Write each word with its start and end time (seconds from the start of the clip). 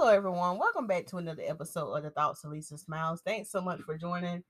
Hello, 0.00 0.12
everyone. 0.12 0.56
Welcome 0.56 0.86
back 0.86 1.06
to 1.08 1.18
another 1.18 1.42
episode 1.46 1.92
of 1.92 2.02
the 2.02 2.08
Thoughts 2.08 2.42
of 2.42 2.50
Lisa 2.50 2.76
Smilez. 2.76 3.20
Thanks 3.20 3.50
so 3.50 3.60
much 3.60 3.82
for 3.82 3.98
joining 3.98 4.42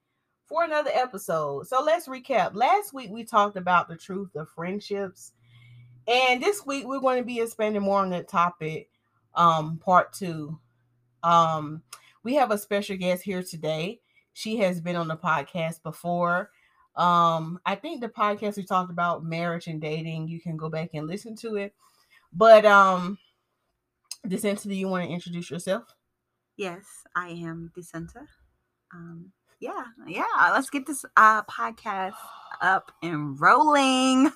for 0.47 0.63
another 0.63 0.93
episode. 0.95 1.67
So 1.67 1.83
let's 1.83 2.07
recap. 2.07 2.55
Last 2.55 2.95
week 2.95 3.11
we 3.11 3.25
talked 3.25 3.57
about 3.57 3.89
the 3.89 3.97
truth 3.97 4.37
of 4.37 4.49
friendships, 4.49 5.33
and 6.07 6.41
this 6.41 6.65
week 6.65 6.87
we're 6.87 7.01
going 7.01 7.19
to 7.19 7.27
be 7.27 7.41
expanding 7.41 7.83
more 7.83 7.99
on 7.99 8.11
that 8.11 8.29
topic. 8.29 8.91
Um, 9.35 9.79
part 9.79 10.13
two. 10.13 10.57
Um, 11.25 11.83
we 12.23 12.37
have 12.37 12.53
a 12.53 12.59
special 12.59 12.97
guest 12.97 13.25
here 13.25 13.43
today. 13.43 13.99
She 14.35 14.57
has 14.59 14.81
been 14.81 14.95
on 14.95 15.09
the 15.09 15.17
podcast 15.17 15.83
before. 15.83 16.53
Um, 16.95 17.59
I 17.67 17.75
think 17.75 18.01
the 18.01 18.09
podcast 18.09 18.57
we 18.57 18.63
talked 18.63 18.93
about 18.93 19.25
marriage 19.25 19.67
and 19.67 19.81
dating. 19.81 20.29
You 20.29 20.41
can 20.41 20.57
go 20.57 20.69
back 20.71 20.91
and 20.95 21.09
listen 21.09 21.35
to 21.39 21.57
it. 21.57 21.75
But 22.33 22.65
um, 22.65 23.19
Decinta, 24.27 24.69
do 24.69 24.75
you 24.75 24.89
want 24.89 25.05
to 25.07 25.11
introduce 25.13 25.51
yourself? 25.51 25.85
Yes, 26.57 26.85
I 27.17 27.29
am 27.31 27.71
Decinta. 27.77 28.27
Um, 28.95 29.33
yeah, 29.61 29.85
yeah. 30.07 30.25
Let's 30.53 30.71
get 30.71 30.87
this 30.87 31.05
uh 31.17 31.43
podcast 31.45 32.15
up 32.61 32.93
and 33.03 33.41
rolling. 33.41 34.31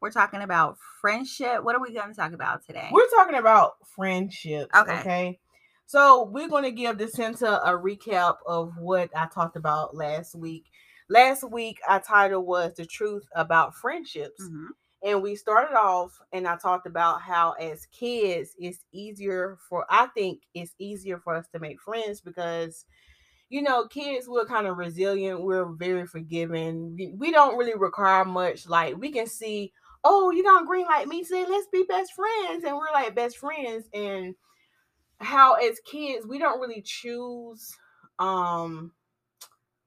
We're 0.00 0.10
talking 0.10 0.42
about 0.42 0.76
friendship. 1.00 1.62
What 1.62 1.74
are 1.74 1.80
we 1.82 1.92
going 1.92 2.10
to 2.10 2.14
talk 2.14 2.32
about 2.32 2.66
today? 2.66 2.88
We're 2.90 3.08
talking 3.16 3.36
about 3.38 3.72
friendship. 3.94 4.70
Okay. 4.74 5.00
Okay. 5.00 5.40
So 5.86 6.24
we're 6.24 6.48
going 6.48 6.64
to 6.64 6.70
give 6.70 6.96
Decinta 6.98 7.60
a 7.64 7.72
recap 7.72 8.36
of 8.46 8.72
what 8.78 9.10
I 9.14 9.26
talked 9.26 9.56
about 9.56 9.94
last 9.94 10.34
week. 10.34 10.64
Last 11.08 11.42
week, 11.50 11.78
our 11.88 12.00
title 12.00 12.46
was 12.46 12.74
The 12.76 12.86
Truth 12.86 13.24
About 13.34 13.74
Friendships. 13.74 14.40
Mhm. 14.40 14.68
And 15.02 15.22
we 15.22 15.34
started 15.34 15.74
off 15.76 16.18
and 16.32 16.46
I 16.46 16.56
talked 16.56 16.86
about 16.86 17.22
how 17.22 17.52
as 17.52 17.86
kids 17.86 18.54
it's 18.58 18.84
easier 18.92 19.56
for 19.68 19.86
I 19.88 20.06
think 20.08 20.42
it's 20.54 20.74
easier 20.78 21.18
for 21.18 21.34
us 21.34 21.46
to 21.54 21.58
make 21.58 21.80
friends 21.80 22.20
because 22.20 22.84
you 23.48 23.62
know 23.62 23.86
kids 23.88 24.28
we're 24.28 24.44
kind 24.46 24.66
of 24.66 24.76
resilient, 24.76 25.42
we're 25.42 25.72
very 25.72 26.06
forgiving. 26.06 26.94
We, 26.96 27.14
we 27.16 27.32
don't 27.32 27.56
really 27.56 27.76
require 27.76 28.24
much 28.24 28.68
like 28.68 28.96
we 28.98 29.10
can 29.10 29.26
see 29.26 29.72
oh 30.04 30.30
you 30.30 30.42
don't 30.42 30.66
green 30.66 30.86
like 30.86 31.06
me 31.06 31.24
say 31.24 31.46
let's 31.46 31.68
be 31.72 31.84
best 31.88 32.12
friends 32.12 32.64
and 32.64 32.76
we're 32.76 32.92
like 32.92 33.14
best 33.14 33.38
friends 33.38 33.86
and 33.92 34.34
how 35.18 35.54
as 35.54 35.78
kids 35.80 36.26
we 36.26 36.38
don't 36.38 36.60
really 36.60 36.82
choose 36.82 37.76
um 38.18 38.92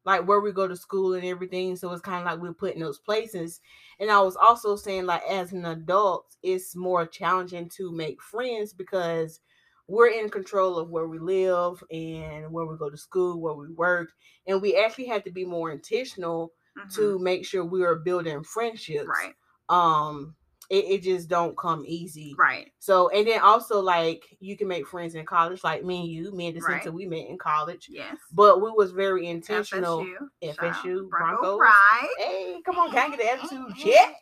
like 0.05 0.27
where 0.27 0.41
we 0.41 0.51
go 0.51 0.67
to 0.67 0.75
school 0.75 1.13
and 1.13 1.25
everything. 1.25 1.75
So 1.75 1.91
it's 1.91 2.01
kind 2.01 2.19
of 2.19 2.25
like 2.25 2.39
we're 2.41 2.53
put 2.53 2.73
in 2.75 2.81
those 2.81 2.99
places. 2.99 3.61
And 3.99 4.11
I 4.11 4.19
was 4.21 4.35
also 4.35 4.75
saying, 4.75 5.05
like, 5.05 5.23
as 5.23 5.53
an 5.53 5.65
adult, 5.65 6.35
it's 6.43 6.75
more 6.75 7.05
challenging 7.05 7.69
to 7.69 7.91
make 7.91 8.21
friends 8.21 8.73
because 8.73 9.39
we're 9.87 10.07
in 10.07 10.29
control 10.29 10.77
of 10.77 10.89
where 10.89 11.07
we 11.07 11.19
live 11.19 11.83
and 11.91 12.51
where 12.51 12.65
we 12.65 12.77
go 12.77 12.89
to 12.89 12.97
school, 12.97 13.39
where 13.41 13.53
we 13.53 13.69
work. 13.69 14.13
And 14.47 14.61
we 14.61 14.77
actually 14.77 15.07
have 15.07 15.23
to 15.25 15.31
be 15.31 15.45
more 15.45 15.71
intentional 15.71 16.53
Mhm. 16.75 16.89
to 16.95 17.19
make 17.19 17.45
sure 17.45 17.63
we 17.65 17.83
are 17.83 17.95
building 17.95 18.43
friendships. 18.43 19.07
right, 19.07 19.35
Um, 19.69 20.35
it, 20.69 20.85
it 20.85 21.01
just 21.03 21.27
don't 21.29 21.57
come 21.57 21.83
easy. 21.85 22.33
right, 22.37 22.71
So 22.79 23.09
and 23.09 23.27
then 23.27 23.41
also 23.41 23.79
like 23.81 24.23
you 24.39 24.55
can 24.57 24.67
make 24.67 24.87
friends 24.87 25.15
in 25.15 25.25
college, 25.25 25.63
like 25.63 25.83
me 25.83 25.99
and 26.01 26.07
you, 26.09 26.31
me 26.31 26.47
and 26.47 26.61
Right. 26.63 26.81
Decinta, 26.83 26.91
we 26.93 27.05
met 27.05 27.27
in 27.27 27.37
college. 27.37 27.87
yes. 27.89 28.15
But 28.31 28.61
we 28.61 28.71
was 28.71 28.91
very 28.91 29.27
intentional. 29.27 30.05
FSU, 30.05 30.55
FSU, 30.55 30.57
shout 30.57 30.87
out. 30.87 31.09
Broncos. 31.09 31.57
Pride. 31.59 32.07
Hey, 32.17 32.61
come 32.65 32.77
on, 32.79 32.91
can 32.91 33.11
I 33.11 33.15
get 33.15 33.19
the 33.19 33.31
attitude 33.33 33.75
check? 33.77 34.15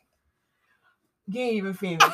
You 1.28 1.40
ain't 1.42 1.54
even 1.54 1.74
finished. 1.74 2.06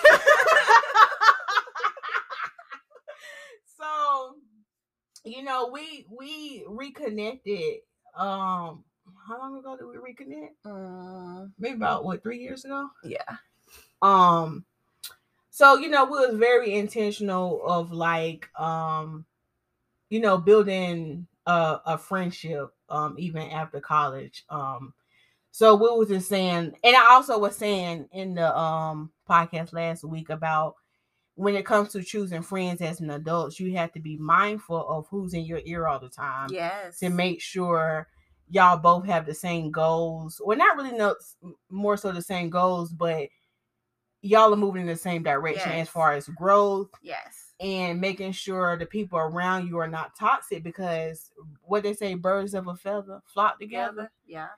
so, 3.77 4.35
you 5.23 5.43
know, 5.43 5.69
we 5.71 6.05
we 6.15 6.63
reconnected. 6.67 7.79
Um, 8.15 8.83
how 9.27 9.37
long 9.39 9.57
ago 9.57 9.77
did 9.77 9.85
we 9.85 9.95
reconnect? 9.97 10.49
Mm, 10.65 11.51
Maybe 11.59 11.75
about 11.75 12.03
what 12.03 12.21
three 12.23 12.39
years 12.39 12.65
ago. 12.65 12.87
yeah. 13.03 13.23
Um, 14.01 14.65
so 15.49 15.77
you 15.77 15.89
know, 15.89 16.05
we 16.05 16.11
was 16.11 16.37
very 16.37 16.75
intentional 16.75 17.61
of 17.65 17.91
like, 17.91 18.49
um, 18.59 19.25
you 20.09 20.19
know, 20.19 20.37
building 20.37 21.27
a, 21.45 21.79
a 21.85 21.97
friendship, 21.97 22.69
um, 22.89 23.15
even 23.17 23.43
after 23.43 23.79
college. 23.79 24.45
Um, 24.49 24.93
so 25.51 25.75
we 25.75 25.89
was 25.89 26.09
just 26.09 26.29
saying, 26.29 26.73
and 26.83 26.95
I 26.95 27.07
also 27.09 27.39
was 27.39 27.55
saying 27.55 28.07
in 28.11 28.35
the 28.35 28.55
um 28.57 29.11
podcast 29.27 29.73
last 29.73 30.03
week 30.03 30.29
about 30.29 30.75
when 31.35 31.55
it 31.55 31.65
comes 31.65 31.89
to 31.89 32.03
choosing 32.03 32.41
friends 32.41 32.81
as 32.81 32.99
an 32.99 33.09
adult, 33.11 33.59
you 33.59 33.75
have 33.75 33.91
to 33.93 33.99
be 33.99 34.17
mindful 34.17 34.87
of 34.87 35.07
who's 35.09 35.33
in 35.33 35.45
your 35.45 35.61
ear 35.65 35.87
all 35.87 35.99
the 35.99 36.09
time 36.09 36.49
Yes. 36.51 36.99
to 36.99 37.09
make 37.09 37.41
sure 37.41 38.07
y'all 38.49 38.77
both 38.77 39.05
have 39.05 39.25
the 39.25 39.33
same 39.35 39.69
goals. 39.71 40.41
Well, 40.43 40.57
not 40.57 40.75
really 40.77 40.97
no 40.97 41.15
more 41.69 41.95
so 41.97 42.11
the 42.11 42.21
same 42.23 42.49
goals, 42.49 42.91
but 42.91 43.29
y'all 44.21 44.53
are 44.53 44.57
moving 44.57 44.81
in 44.81 44.87
the 44.87 44.95
same 44.95 45.23
direction 45.23 45.71
as 45.71 45.89
far 45.89 46.13
as 46.13 46.27
growth 46.29 46.89
Yes. 47.01 47.53
and 47.59 48.01
making 48.01 48.31
sure 48.31 48.77
the 48.77 48.85
people 48.85 49.19
around 49.19 49.67
you 49.67 49.77
are 49.77 49.87
not 49.87 50.15
toxic 50.17 50.63
because 50.63 51.31
what 51.61 51.83
they 51.83 51.93
say 51.93 52.13
birds 52.15 52.53
of 52.53 52.67
a 52.67 52.75
feather 52.75 53.21
flock 53.33 53.59
together. 53.59 53.89
Together. 53.89 54.11
Yes. 54.25 54.49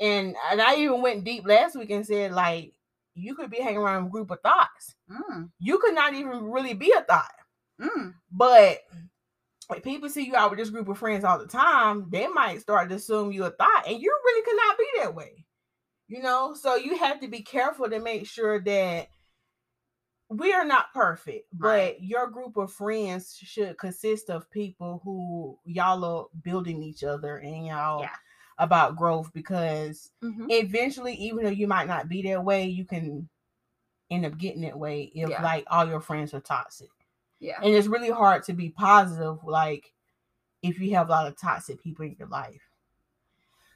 And 0.00 0.34
and 0.50 0.60
I 0.60 0.76
even 0.76 1.02
went 1.02 1.24
deep 1.24 1.46
last 1.46 1.76
week 1.76 1.90
and 1.90 2.06
said 2.06 2.32
like 2.32 2.72
you 3.14 3.34
could 3.34 3.50
be 3.50 3.58
hanging 3.60 3.78
around 3.78 4.06
a 4.06 4.10
group 4.10 4.30
of 4.30 4.40
thoughts. 4.40 4.94
Mm, 5.10 5.50
You 5.58 5.78
could 5.78 5.94
not 5.94 6.14
even 6.14 6.44
really 6.50 6.72
be 6.72 6.92
a 6.96 7.02
thought. 7.02 7.30
mm, 7.80 8.14
But 8.30 8.78
if 9.76 9.82
people 9.84 10.08
see 10.08 10.26
you 10.26 10.34
out 10.34 10.50
with 10.50 10.58
this 10.58 10.70
group 10.70 10.88
of 10.88 10.98
friends 10.98 11.22
all 11.24 11.38
the 11.38 11.46
time, 11.46 12.06
they 12.10 12.26
might 12.26 12.60
start 12.62 12.88
to 12.88 12.94
assume 12.96 13.30
you 13.32 13.44
a 13.44 13.50
thought, 13.50 13.84
and 13.86 14.00
you 14.00 14.10
really 14.24 14.44
could 14.44 14.56
not 14.56 14.78
be 14.78 14.86
that 14.98 15.14
way. 15.14 15.44
You 16.12 16.20
know, 16.20 16.52
so 16.52 16.74
you 16.76 16.98
have 16.98 17.20
to 17.20 17.28
be 17.28 17.40
careful 17.40 17.88
to 17.88 17.98
make 17.98 18.26
sure 18.26 18.60
that 18.60 19.08
we 20.28 20.52
are 20.52 20.64
not 20.64 20.92
perfect, 20.92 21.46
but 21.54 21.68
Right. 21.68 22.00
your 22.02 22.26
group 22.26 22.58
of 22.58 22.70
friends 22.70 23.34
should 23.42 23.78
consist 23.78 24.28
of 24.28 24.50
people 24.50 25.00
who 25.04 25.58
y'all 25.64 26.04
are 26.04 26.26
building 26.42 26.82
each 26.82 27.02
other 27.02 27.38
and 27.38 27.66
y'all 27.66 28.02
Yeah. 28.02 28.14
about 28.58 28.96
growth 28.96 29.32
because 29.32 30.10
mhm. 30.22 30.50
eventually, 30.50 31.14
even 31.14 31.44
though 31.44 31.50
you 31.50 31.66
might 31.66 31.86
not 31.88 32.10
be 32.10 32.20
that 32.24 32.44
way, 32.44 32.66
you 32.66 32.84
can 32.84 33.30
end 34.10 34.26
up 34.26 34.36
getting 34.36 34.60
that 34.62 34.78
way 34.78 35.04
if 35.14 35.30
Yeah. 35.30 35.42
like 35.42 35.64
all 35.70 35.88
your 35.88 36.00
friends 36.00 36.34
are 36.34 36.40
toxic 36.40 36.90
Yeah. 37.38 37.58
and 37.62 37.74
it's 37.74 37.86
really 37.86 38.10
hard 38.10 38.42
to 38.44 38.52
be 38.52 38.68
positive 38.68 39.42
like 39.44 39.94
if 40.60 40.78
you 40.78 40.94
have 40.94 41.08
a 41.08 41.10
lot 41.10 41.26
of 41.26 41.38
toxic 41.38 41.82
people 41.82 42.04
in 42.04 42.14
your 42.18 42.28
life 42.28 42.68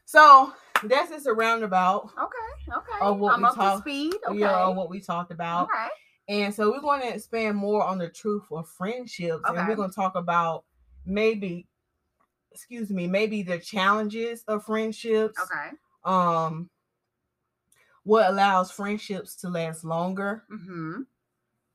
so 0.04 0.52
that's 0.84 1.10
just 1.10 1.26
a 1.26 1.32
roundabout 1.32 2.10
Okay. 2.18 2.76
Okay. 2.76 2.98
Of 3.00 3.18
what 3.18 3.34
I'm 3.34 3.40
we 3.42 3.46
up 3.48 3.54
talk- 3.54 3.74
to 3.76 3.80
speed. 3.82 4.14
Okay. 4.28 4.34
you 4.38 4.44
know 4.44 4.70
what 4.72 4.90
we 4.90 5.00
talked 5.00 5.30
about 5.32 5.64
Okay. 5.64 5.86
and 6.28 6.54
so 6.54 6.70
we're 6.70 6.80
going 6.80 7.00
to 7.02 7.14
expand 7.14 7.56
more 7.56 7.82
on 7.84 7.98
the 7.98 8.08
truth 8.08 8.44
of 8.50 8.68
friendships 8.68 9.42
and 9.46 9.68
we're 9.68 9.76
going 9.76 9.90
to 9.90 9.94
talk 9.96 10.14
about 10.16 10.64
maybe 11.04 11.66
excuse 12.52 12.90
me 12.90 13.06
maybe 13.06 13.42
the 13.42 13.58
challenges 13.58 14.42
of 14.48 14.64
friendships 14.64 15.38
Okay. 15.42 15.70
um 16.04 16.68
what 18.04 18.30
allows 18.30 18.70
friendships 18.70 19.34
to 19.36 19.48
last 19.48 19.84
longer 19.84 20.44
Mm-hmm. 20.52 21.02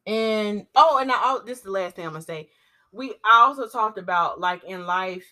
And 0.07 0.65
oh, 0.75 0.97
and 0.99 1.11
I 1.11 1.15
oh, 1.21 1.43
this 1.45 1.59
is 1.59 1.63
the 1.63 1.69
last 1.71 1.95
thing 1.95 2.05
I'm 2.07 2.13
gonna 2.13 2.23
say. 2.23 2.49
We 2.91 3.11
I 3.23 3.41
also 3.45 3.67
talked 3.67 3.99
about 3.99 4.39
like 4.39 4.63
in 4.63 4.87
life, 4.87 5.31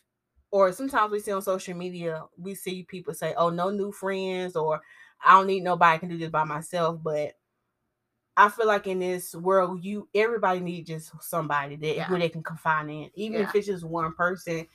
or 0.52 0.72
sometimes 0.74 1.12
we 1.12 1.20
see 1.20 1.32
on 1.32 1.42
social 1.42 1.76
media, 1.76 2.26
we 2.38 2.56
see 2.56 2.84
people 2.84 3.14
say, 3.14 3.34
"Oh, 3.36 3.50
no 3.50 3.70
new 3.72 3.92
friends," 3.92 4.56
or 4.56 4.82
"I 5.24 5.34
don't 5.38 5.48
need 5.48 5.64
nobody. 5.64 5.96
I 5.96 5.98
can 6.00 6.10
do 6.10 6.18
this 6.18 6.30
by 6.32 6.44
myself." 6.46 7.02
But 7.04 7.38
I 8.38 8.50
feel 8.50 8.68
like 8.68 8.88
in 8.88 9.00
this 9.00 9.36
world, 9.36 9.84
you 9.84 10.08
everybody 10.16 10.60
needs 10.62 10.88
just 10.88 11.12
somebody 11.22 11.76
that 11.76 11.96
Yeah. 11.98 12.08
who 12.08 12.18
they 12.18 12.30
can 12.30 12.44
confide 12.44 12.90
in, 12.90 13.12
even 13.16 13.42
if 13.42 13.54
it's 13.56 13.68
just 13.68 13.84
one 13.84 14.14
person. 14.14 14.68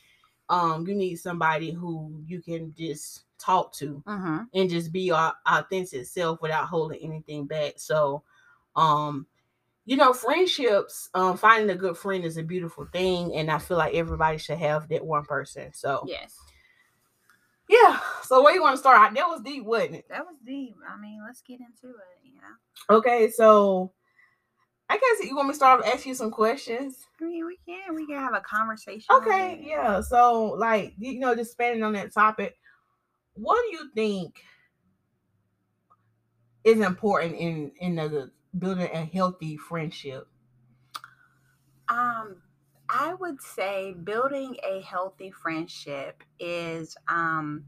Um, 0.51 0.87
you 0.89 0.95
need 0.95 1.17
somebody 1.17 1.73
who 1.73 2.23
you 2.27 2.43
can 2.43 2.75
just 2.75 3.25
talk 3.39 3.73
to 3.75 4.05
Mm-hmm. 4.07 4.45
and 4.55 4.71
just 4.71 4.93
be 4.93 5.11
our 5.13 5.37
authentic 5.47 6.07
self 6.07 6.43
without 6.43 6.69
holding 6.69 7.01
anything 7.01 7.47
back. 7.47 7.75
So, 7.79 8.25
um, 8.77 9.27
you 9.87 9.97
know, 9.97 10.13
friendships, 10.13 11.11
um, 11.15 11.37
finding 11.37 11.71
a 11.71 11.79
good 11.79 11.97
friend 11.97 12.25
is 12.25 12.37
a 12.37 12.43
beautiful 12.43 12.87
thing, 12.93 13.35
and 13.35 13.51
I 13.51 13.59
feel 13.59 13.77
like 13.77 13.95
everybody 13.95 14.39
should 14.39 14.59
have 14.59 14.89
that 14.89 15.05
one 15.05 15.25
person. 15.25 15.73
So, 15.75 16.05
Yes. 16.07 16.39
yeah. 17.69 17.99
So, 18.23 18.43
where 18.43 18.55
you 18.55 18.63
want 18.63 18.75
to 18.75 18.79
start? 18.79 19.15
That 19.15 19.29
was 19.29 19.43
deep, 19.43 19.65
wasn't 19.65 19.97
it? 19.97 20.07
That 20.09 20.25
was 20.25 20.37
deep. 20.45 20.77
I 20.89 20.99
mean, 20.99 21.21
let's 21.27 21.43
get 21.43 21.61
into 21.61 21.95
it. 21.95 22.19
You 22.23 22.33
know. 22.41 22.97
Okay, 22.97 23.31
so 23.31 23.93
I 24.89 24.97
guess 24.97 25.27
you 25.29 25.37
want 25.37 25.49
me 25.49 25.53
to 25.53 25.57
start 25.57 25.81
off 25.81 25.87
ask 25.87 26.07
you 26.07 26.15
some 26.15 26.31
questions. 26.31 27.07
I 27.21 27.25
mean, 27.25 27.47
we 27.47 27.59
can 27.67 27.95
we 27.95 28.07
can 28.07 28.17
have 28.17 28.35
a 28.35 28.41
conversation. 28.41 29.15
Okay, 29.15 29.63
yeah. 29.63 30.01
So, 30.01 30.55
like, 30.59 30.95
you 30.99 31.19
know, 31.19 31.35
just 31.35 31.53
spending 31.53 31.83
on 31.83 31.93
that 31.93 32.13
topic, 32.13 32.57
what 33.35 33.63
do 33.63 33.77
you 33.77 33.91
think 33.95 34.43
is 36.65 36.81
important 36.81 37.35
in 37.37 37.71
in 37.81 37.97
the 37.97 38.31
building 38.59 38.89
a 38.93 39.05
healthy 39.05 39.57
friendship? 39.57 40.29
Um, 41.89 42.37
I 42.89 43.15
would 43.15 43.41
say 43.41 43.95
building 43.95 44.57
a 44.63 44.81
healthy 44.81 45.31
friendship 45.31 46.23
is 46.39 46.97
um 47.09 47.65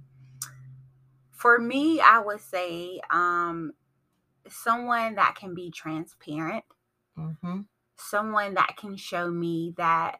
for 1.32 1.58
me 1.58 2.00
I 2.00 2.20
would 2.20 2.40
say 2.40 3.00
um 3.10 3.72
someone 4.48 5.16
that 5.16 5.34
can 5.34 5.54
be 5.54 5.70
transparent. 5.70 6.64
Mm-hmm. 7.18 7.62
Someone 7.96 8.54
that 8.54 8.76
can 8.76 8.96
show 8.96 9.30
me 9.30 9.74
that 9.76 10.18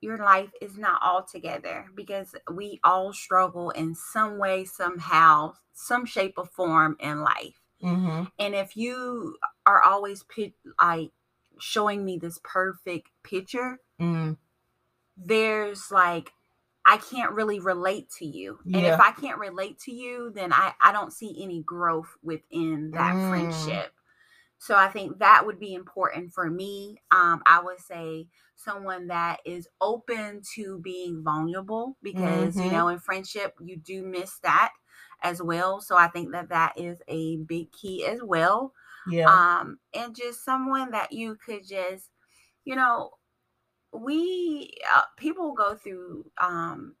your 0.00 0.18
life 0.18 0.50
is 0.60 0.78
not 0.78 1.00
all 1.02 1.24
together 1.24 1.86
because 1.94 2.34
we 2.52 2.78
all 2.84 3.12
struggle 3.12 3.70
in 3.70 3.94
some 3.94 4.38
way, 4.38 4.64
somehow, 4.64 5.54
some 5.72 6.04
shape 6.04 6.34
or 6.36 6.46
form 6.46 6.96
in 7.00 7.20
life. 7.20 7.60
Mm-hmm. 7.82 8.24
And 8.38 8.54
if 8.54 8.76
you 8.76 9.38
are 9.66 9.82
always 9.82 10.22
pit, 10.24 10.54
like 10.80 11.12
showing 11.58 12.04
me 12.04 12.18
this 12.18 12.38
perfect 12.44 13.10
picture, 13.22 13.80
Mm. 13.98 14.36
there's 15.16 15.90
like 15.90 16.32
I 16.88 16.98
can't 16.98 17.32
really 17.32 17.58
relate 17.58 18.10
to 18.18 18.24
you. 18.24 18.60
And 18.72 18.86
if 18.86 19.00
I 19.00 19.10
can't 19.10 19.40
relate 19.40 19.80
to 19.80 19.92
you, 19.92 20.30
then 20.32 20.52
I, 20.52 20.74
I 20.80 20.92
don't 20.92 21.12
see 21.12 21.36
any 21.42 21.60
growth 21.64 22.16
within 22.22 22.92
that 22.92 23.20
Mm. 23.20 23.20
friendship. 23.20 23.92
So 24.58 24.76
I 24.76 24.88
think 24.88 25.18
that 25.18 25.46
would 25.46 25.60
be 25.60 25.74
important 25.74 26.32
for 26.32 26.50
me. 26.50 27.02
Um, 27.12 27.42
I 27.46 27.60
would 27.62 27.80
say 27.80 28.28
someone 28.56 29.08
that 29.08 29.40
is 29.46 29.68
open 29.80 30.42
to 30.54 30.78
being 30.80 31.22
vulnerable 31.24 31.98
because, 32.02 32.60
you 32.60 32.70
Mhm. 32.70 32.72
know, 32.72 32.88
in 32.88 32.98
friendship, 33.00 33.56
you 33.60 33.76
do 33.76 34.04
miss 34.04 34.38
that 34.40 34.72
as 35.22 35.42
well. 35.42 35.80
So 35.80 35.96
I 35.96 36.08
think 36.08 36.32
that 36.32 36.48
that 36.50 36.78
is 36.78 37.02
a 37.08 37.36
big 37.38 37.72
key 37.72 38.06
as 38.06 38.20
well 38.22 38.72
Yeah. 39.06 39.38
um 39.38 39.78
and 39.94 40.16
just 40.16 40.44
someone 40.44 40.92
that 40.92 41.12
you 41.12 41.36
could 41.36 41.66
just 41.66 42.10
you 42.64 42.76
know 42.76 43.12
we 43.92 44.74
uh, 44.94 45.02
people 45.16 45.54
go 45.54 45.74
through 45.74 46.30
um 46.40 46.96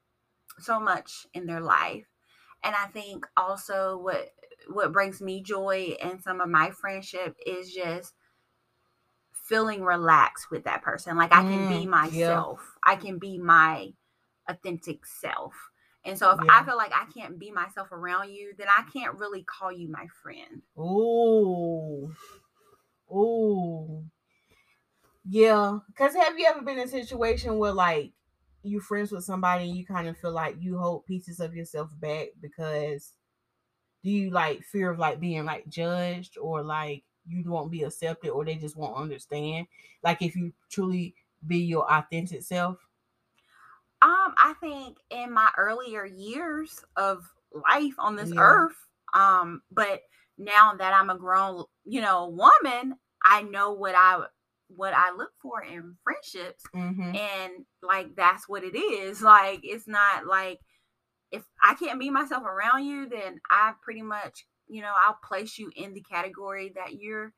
so 0.58 0.80
much 0.80 1.26
in 1.34 1.46
their 1.46 1.60
life 1.60 2.06
and 2.64 2.74
i 2.76 2.86
think 2.88 3.26
also 3.36 3.98
what 3.98 4.34
what 4.68 4.92
brings 4.92 5.20
me 5.22 5.42
joy 5.42 5.96
in 6.00 6.20
some 6.20 6.40
of 6.40 6.48
my 6.48 6.70
friendship 6.70 7.36
is 7.46 7.72
just 7.72 8.14
feeling 9.32 9.82
relaxed 9.84 10.50
with 10.50 10.64
that 10.64 10.82
person 10.82 11.16
like 11.16 11.32
i 11.32 11.42
can 11.42 11.64
be 11.66 11.86
Mm, 11.86 12.00
yeah. 12.04 12.44
myself 12.44 12.76
i 12.84 12.96
can 12.96 13.18
be 13.18 13.38
my 13.38 13.90
authentic 14.48 15.06
self 15.06 15.70
and 16.06 16.18
so 16.18 16.30
if 16.30 16.38
Yeah. 16.44 16.60
i 16.60 16.64
feel 16.64 16.76
like 16.76 16.92
i 16.94 17.04
can't 17.12 17.38
be 17.38 17.50
myself 17.50 17.92
around 17.92 18.30
you 18.30 18.52
then 18.56 18.68
i 18.68 18.82
can't 18.92 19.18
really 19.18 19.42
call 19.42 19.70
you 19.72 19.88
my 19.88 20.06
friend 20.22 20.62
Ooh. 20.78 22.14
Ooh. 23.10 24.04
Yeah. 25.28 25.78
Cause 25.96 26.14
have 26.14 26.38
you 26.38 26.46
ever 26.46 26.62
been 26.62 26.78
in 26.78 26.84
a 26.86 26.88
situation 26.88 27.58
where 27.58 27.72
like 27.72 28.12
you 28.62 28.80
friends 28.80 29.12
with 29.12 29.24
somebody 29.24 29.68
and 29.68 29.76
you 29.76 29.84
kind 29.86 30.08
of 30.08 30.16
feel 30.18 30.32
like 30.32 30.56
you 30.60 30.78
hold 30.78 31.06
pieces 31.06 31.40
of 31.40 31.54
yourself 31.54 31.88
back 32.00 32.28
because 32.40 33.12
do 34.02 34.10
you 34.10 34.30
like 34.30 34.62
fear 34.62 34.90
of 34.90 34.98
like 34.98 35.20
being 35.20 35.44
like 35.44 35.68
judged 35.68 36.36
or 36.38 36.62
like 36.62 37.02
you 37.28 37.42
won't 37.50 37.70
be 37.72 37.82
accepted 37.82 38.30
or 38.30 38.44
they 38.44 38.54
just 38.56 38.76
won't 38.76 38.96
understand? 38.96 39.66
Like 40.02 40.22
if 40.22 40.36
you 40.36 40.52
truly 40.70 41.14
be 41.46 41.58
your 41.58 41.90
authentic 41.92 42.42
self. 42.42 42.85
I 44.36 44.54
think 44.54 44.98
in 45.10 45.32
my 45.32 45.50
earlier 45.56 46.04
years 46.04 46.84
of 46.96 47.24
life 47.52 47.94
on 47.98 48.16
this 48.16 48.32
Yeah. 48.32 48.40
earth, 48.40 48.76
um, 49.14 49.62
but 49.70 50.02
now 50.38 50.74
that 50.74 50.92
I'm 50.92 51.10
a 51.10 51.18
grown, 51.18 51.64
you 51.84 52.00
know, 52.00 52.28
woman, 52.28 52.96
I 53.24 53.42
know 53.42 53.72
what 53.72 53.94
I 53.94 54.26
what 54.68 54.92
I 54.94 55.12
look 55.12 55.30
for 55.40 55.62
in 55.62 55.96
friendships 56.02 56.64
Mm-hmm. 56.74 57.14
and 57.14 57.66
like 57.82 58.16
that's 58.16 58.48
what 58.48 58.64
it 58.64 58.76
is. 58.76 59.22
Like 59.22 59.60
it's 59.62 59.86
not 59.86 60.26
like 60.26 60.60
if 61.30 61.44
I 61.62 61.74
can't 61.74 62.00
be 62.00 62.10
myself 62.10 62.44
around 62.44 62.84
you, 62.84 63.08
then 63.08 63.40
I 63.50 63.74
pretty 63.82 64.02
much, 64.02 64.46
you 64.68 64.82
know, 64.82 64.92
I'll 65.04 65.18
place 65.24 65.58
you 65.58 65.70
in 65.76 65.94
the 65.94 66.02
category 66.02 66.72
that 66.76 66.94
you're 67.00 67.32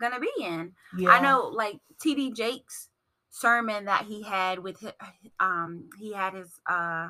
gonna 0.00 0.20
be 0.20 0.30
in. 0.40 0.74
Yeah. 0.98 1.10
I 1.10 1.20
know 1.20 1.48
like 1.48 1.76
TD 2.02 2.34
Jakes 2.34 2.88
sermon 3.32 3.86
that 3.86 4.04
he 4.04 4.22
had 4.22 4.60
with 4.60 4.78
hi- 4.80 4.92
um 5.40 5.88
he 5.98 6.12
had 6.12 6.34
his 6.34 6.52
uh 6.70 7.08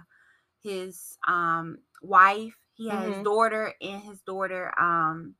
his 0.63 1.19
um 1.29 1.79
wife, 2.01 2.55
he 2.75 2.89
had 2.89 3.09
his 3.09 3.17
Mhm. 3.19 3.25
daughter 3.25 3.75
and 3.83 4.01
his 4.03 4.21
daughter 4.23 4.73
um 4.81 5.35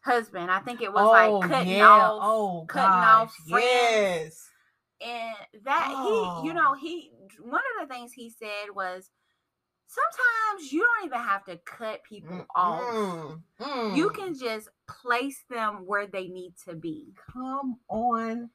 husband. 0.00 0.50
I 0.50 0.60
think 0.60 0.80
it 0.80 0.92
was 0.92 1.06
oh, 1.06 1.38
like 1.38 1.50
cutting 1.50 1.76
yeah. 1.76 1.86
off 1.88 2.20
oh, 2.24 2.64
cutting 2.66 2.88
off 2.88 3.34
friends. 3.48 3.64
Yes. 3.64 4.48
and 5.00 5.64
that 5.64 5.88
he 5.88 6.46
you 6.46 6.52
Oh. 6.52 6.54
know 6.54 6.74
he 6.74 7.10
one 7.40 7.62
of 7.80 7.88
the 7.88 7.94
things 7.94 8.12
he 8.12 8.30
said 8.30 8.74
was 8.74 9.10
sometimes 9.86 10.72
you 10.72 10.80
don't 10.80 11.06
even 11.06 11.18
have 11.20 11.44
to 11.44 11.58
cut 11.66 12.02
people 12.04 12.46
off. 12.54 12.80
Mm, 12.80 13.42
You 13.96 14.08
mm. 14.08 14.14
can 14.14 14.34
just 14.34 14.68
place 14.88 15.44
them 15.50 15.84
where 15.86 16.06
they 16.06 16.28
need 16.28 16.54
to 16.66 16.74
be. 16.74 17.12
come 17.32 17.78
on 17.90 18.48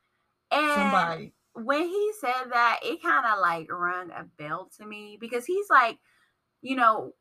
And 0.52 0.74
somebody. 0.74 1.34
when 1.54 1.84
he 1.84 2.12
said 2.20 2.52
that, 2.52 2.80
it 2.84 3.02
kind 3.02 3.26
of 3.26 3.40
like 3.40 3.72
rung 3.72 4.12
a 4.12 4.26
bell 4.38 4.70
to 4.78 4.86
me 4.86 5.18
because 5.20 5.46
he's 5.46 5.70
like, 5.70 5.98
you 6.62 6.76
know, 6.76 7.14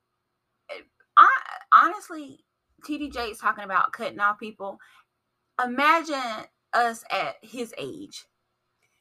eh, 0.70 0.81
I 1.17 1.28
honestly, 1.73 2.44
TDJ 2.87 3.32
is 3.32 3.38
talking 3.38 3.64
about 3.64 3.93
cutting 3.93 4.20
off 4.20 4.38
people. 4.38 4.78
Imagine 5.64 6.44
us 6.75 7.02
at 7.11 7.37
his 7.43 7.73
age 7.78 8.26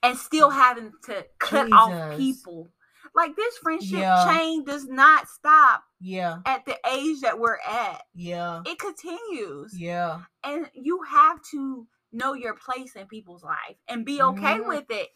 and 0.01 0.17
still 0.17 0.49
having 0.49 0.91
to 1.03 1.25
cut 1.39 1.71
off 1.73 2.17
people. 2.17 2.69
Like 3.13 3.35
this 3.35 3.57
friendship 3.57 3.99
Yeah. 3.99 4.25
chain 4.25 4.63
does 4.63 4.85
not 4.85 5.27
stop 5.27 5.83
Yeah, 5.99 6.39
at 6.45 6.65
the 6.65 6.75
age 6.91 7.21
that 7.21 7.39
we're 7.39 7.59
at. 7.67 8.03
yeah, 8.13 8.61
It 8.65 8.79
continues. 8.79 9.77
yeah. 9.77 10.21
And 10.43 10.69
you 10.73 11.01
have 11.03 11.41
to 11.51 11.87
know 12.15 12.33
your 12.33 12.55
place 12.55 12.95
in 12.95 13.07
people's 13.07 13.43
life 13.43 13.75
and 13.87 14.05
be 14.05 14.21
okay 14.21 14.59
Mhm. 14.59 14.67
with 14.67 14.85
it. 14.89 15.09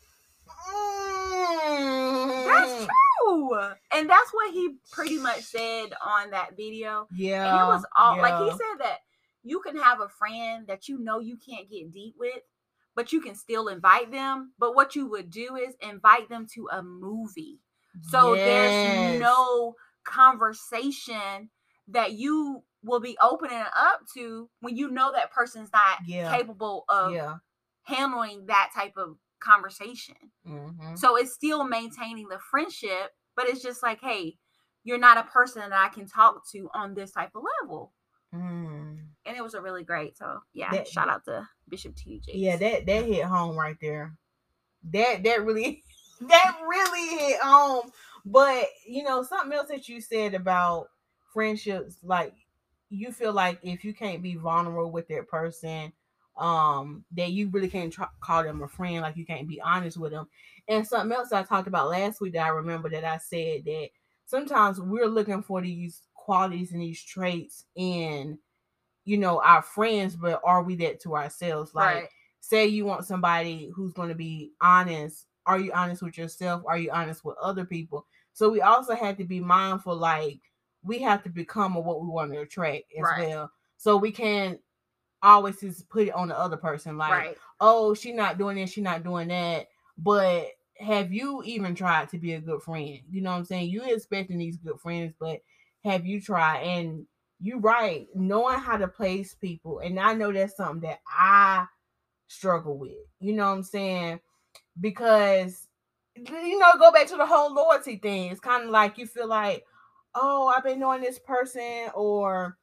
Mm. 0.48 2.46
That's 2.46 2.88
true. 3.22 3.54
And 3.94 4.10
that's 4.10 4.32
what 4.34 4.54
he 4.54 4.76
pretty 4.92 5.18
much 5.18 5.42
said 5.42 5.94
on 6.02 6.32
that 6.32 6.56
video. 6.58 7.08
Yeah. 7.16 7.48
And 7.50 7.60
it 7.62 7.66
was 7.68 7.86
all 7.96 8.18
like 8.18 8.38
he 8.38 8.50
said 8.52 8.80
that 8.80 9.00
you 9.44 9.60
can 9.62 9.78
have 9.78 10.02
a 10.02 10.10
friend 10.10 10.68
that 10.68 10.88
you 10.88 11.00
know 11.00 11.20
you 11.20 11.38
can't 11.38 11.70
get 11.70 11.92
deep 11.92 12.16
with, 12.18 12.42
but 12.96 13.14
you 13.14 13.22
can 13.22 13.36
still 13.36 13.68
invite 13.68 14.12
them. 14.12 14.54
But 14.60 14.76
what 14.76 14.96
you 14.96 15.08
would 15.08 15.30
do 15.30 15.56
is 15.56 15.76
invite 15.82 16.30
them 16.30 16.48
to 16.56 16.68
a 16.72 16.82
movie. 16.82 17.60
So 18.02 18.36
there's 18.36 19.20
no 19.20 19.76
conversation 20.04 21.50
that 21.88 22.14
you 22.14 22.64
will 22.84 23.00
be 23.00 23.18
opening 23.22 23.64
up 23.76 24.02
to 24.14 24.50
when 24.62 24.76
you 24.78 24.90
know 24.90 25.12
that 25.12 25.32
person's 25.32 25.72
not 25.74 25.98
Yeah. 26.06 26.32
capable 26.36 26.86
of 26.90 27.12
Yeah. 27.14 27.36
handling 27.84 28.46
that 28.48 28.72
type 28.74 28.96
of 28.98 29.18
conversation. 29.40 30.16
hmm 30.46 30.96
So 30.96 31.16
it's 31.16 31.34
still 31.34 31.64
maintaining 31.64 32.28
the 32.28 32.40
friendship, 32.52 33.12
but 33.36 33.48
it's 33.48 33.62
just 33.62 33.82
like, 33.84 34.00
hey, 34.02 34.38
you're 34.84 34.98
not 34.98 35.18
a 35.18 35.24
person 35.30 35.62
that 35.70 35.74
I 35.74 35.90
can 35.90 36.08
talk 36.08 36.48
to 36.52 36.70
on 36.74 36.94
this 36.94 37.12
type 37.12 37.32
of 37.36 37.44
level. 37.62 37.94
Mm. 38.34 39.00
And 39.26 39.38
it 39.38 39.44
was 39.44 39.54
a 39.56 39.62
really 39.62 39.84
great. 39.84 40.18
So 40.18 40.40
yeah, 40.54 40.72
That- 40.72 40.88
shout 40.88 41.10
out 41.10 41.26
to 41.26 41.48
Bishop 41.68 41.96
TJ. 41.96 42.32
Yeah, 42.34 42.56
that 42.58 42.86
that 42.86 43.06
hit 43.06 43.24
home 43.26 43.56
right 43.58 43.78
there. 43.82 44.18
That 44.92 45.24
that 45.24 45.44
really 45.46 45.84
that 46.22 46.58
really 46.68 47.18
hit 47.20 47.40
home. 47.42 47.92
But 48.26 48.68
you 48.86 49.04
know, 49.04 49.24
something 49.24 49.52
else 49.58 49.70
that 49.70 49.88
you 49.90 50.00
said 50.02 50.34
about 50.34 50.90
friendships, 51.34 51.98
like 52.04 52.34
you 52.90 53.12
feel 53.12 53.34
like 53.34 53.60
if 53.62 53.84
you 53.84 53.94
can't 53.94 54.22
be 54.22 54.36
vulnerable 54.36 54.92
with 54.92 55.08
that 55.10 55.28
person, 55.28 55.94
um, 56.38 57.04
that 57.12 57.32
you 57.32 57.50
really 57.50 57.70
can't 57.70 57.92
try, 57.92 58.08
call 58.22 58.44
them 58.44 58.62
a 58.62 58.68
friend, 58.68 59.02
like 59.02 59.18
you 59.18 59.26
can't 59.26 59.48
be 59.48 59.62
honest 59.62 59.98
with 59.98 60.12
them. 60.12 60.28
And 60.68 60.88
something 60.88 61.16
else 61.16 61.32
I 61.32 61.44
talked 61.44 61.68
about 61.68 61.90
last 61.90 62.22
week 62.22 62.34
that 62.34 62.46
I 62.46 62.50
remember 62.50 62.90
that 62.90 63.04
I 63.04 63.18
said 63.18 63.66
that 63.66 63.90
sometimes 64.26 64.80
we're 64.80 65.08
looking 65.08 65.44
for 65.44 65.62
these 65.62 66.02
qualities 66.14 66.72
and 66.72 66.82
these 66.82 67.04
traits 67.04 67.66
in 67.76 68.38
you 69.06 69.18
know 69.18 69.42
our 69.42 69.62
friends, 69.62 70.16
but 70.16 70.42
are 70.44 70.64
we 70.64 70.76
that 70.76 71.02
to 71.02 71.16
ourselves? 71.16 71.74
Like 71.74 71.96
right. 71.96 72.10
say 72.40 72.68
you 72.68 72.86
want 72.86 73.06
somebody 73.06 73.72
who's 73.76 73.94
going 73.94 74.10
to 74.10 74.16
be 74.16 74.52
honest 74.62 75.26
are 75.46 75.60
you 75.60 75.72
honest 75.74 76.04
with 76.04 76.18
yourself 76.18 76.62
are 76.68 76.78
you 76.78 76.92
honest 76.92 77.26
with 77.26 77.36
other 77.42 77.66
people 77.66 78.06
so 78.34 78.50
we 78.50 78.62
also 78.62 78.96
have 78.96 79.18
to 79.18 79.24
be 79.24 79.40
mindful 79.40 79.96
like 79.96 80.40
we 80.84 81.00
have 81.00 81.24
to 81.24 81.30
become 81.30 81.76
of 81.78 81.86
what 81.86 82.02
we 82.02 82.08
want 82.08 82.32
to 82.32 82.40
attract 82.40 82.84
as 82.98 83.04
Right. 83.04 83.30
well 83.30 83.52
so 83.78 83.98
we 83.98 84.12
can't 84.12 84.60
always 85.22 85.60
just 85.60 85.90
put 85.90 86.08
it 86.08 86.14
on 86.14 86.30
the 86.30 86.38
other 86.38 86.58
person 86.58 86.98
like 86.98 87.12
right. 87.12 87.38
oh 87.60 87.94
she's 87.94 88.16
not 88.16 88.38
doing 88.38 88.56
this 88.56 88.72
she's 88.72 88.84
not 88.84 89.04
doing 89.04 89.28
that 89.28 89.68
but 89.98 90.48
have 90.78 91.12
you 91.12 91.44
even 91.44 91.76
tried 91.76 92.08
to 92.10 92.18
be 92.18 92.34
a 92.34 92.40
good 92.42 92.62
friend 92.62 93.00
you 93.10 93.22
know 93.22 93.32
what 93.32 93.38
i'm 93.38 93.46
saying 93.46 93.70
you 93.70 93.84
expecting 93.84 94.38
these 94.38 94.58
good 94.58 94.80
friends 94.80 95.14
but 95.20 95.42
have 95.84 96.06
you 96.06 96.22
tried 96.22 96.60
and 96.62 97.06
you're 97.42 97.60
right 97.60 98.08
knowing 98.16 98.60
how 98.60 98.78
to 98.78 98.88
place 98.88 99.34
people 99.34 99.80
and 99.80 100.00
i 100.00 100.14
know 100.14 100.32
that's 100.32 100.56
something 100.56 100.82
that 100.82 101.00
i 101.08 101.66
struggle 102.28 102.78
with 102.78 102.92
you 103.20 103.34
know 103.34 103.48
what 103.50 103.58
i'm 103.58 103.64
saying 103.64 104.20
because 104.80 105.68
you 106.16 106.60
know, 106.60 106.74
go 106.78 106.92
back 106.92 107.08
to 107.08 107.16
the 107.18 107.26
whole 107.26 107.54
loyalty 107.54 107.98
thing. 107.98 108.32
It's 108.32 108.40
kind 108.40 108.64
of 108.64 108.70
like 108.70 108.98
you 108.98 109.06
feel 109.08 109.28
like, 109.28 109.64
oh, 110.20 110.48
I've 110.48 110.64
been 110.64 110.80
knowing 110.80 111.02
this 111.02 111.20
person, 111.20 111.90
or 111.96 112.58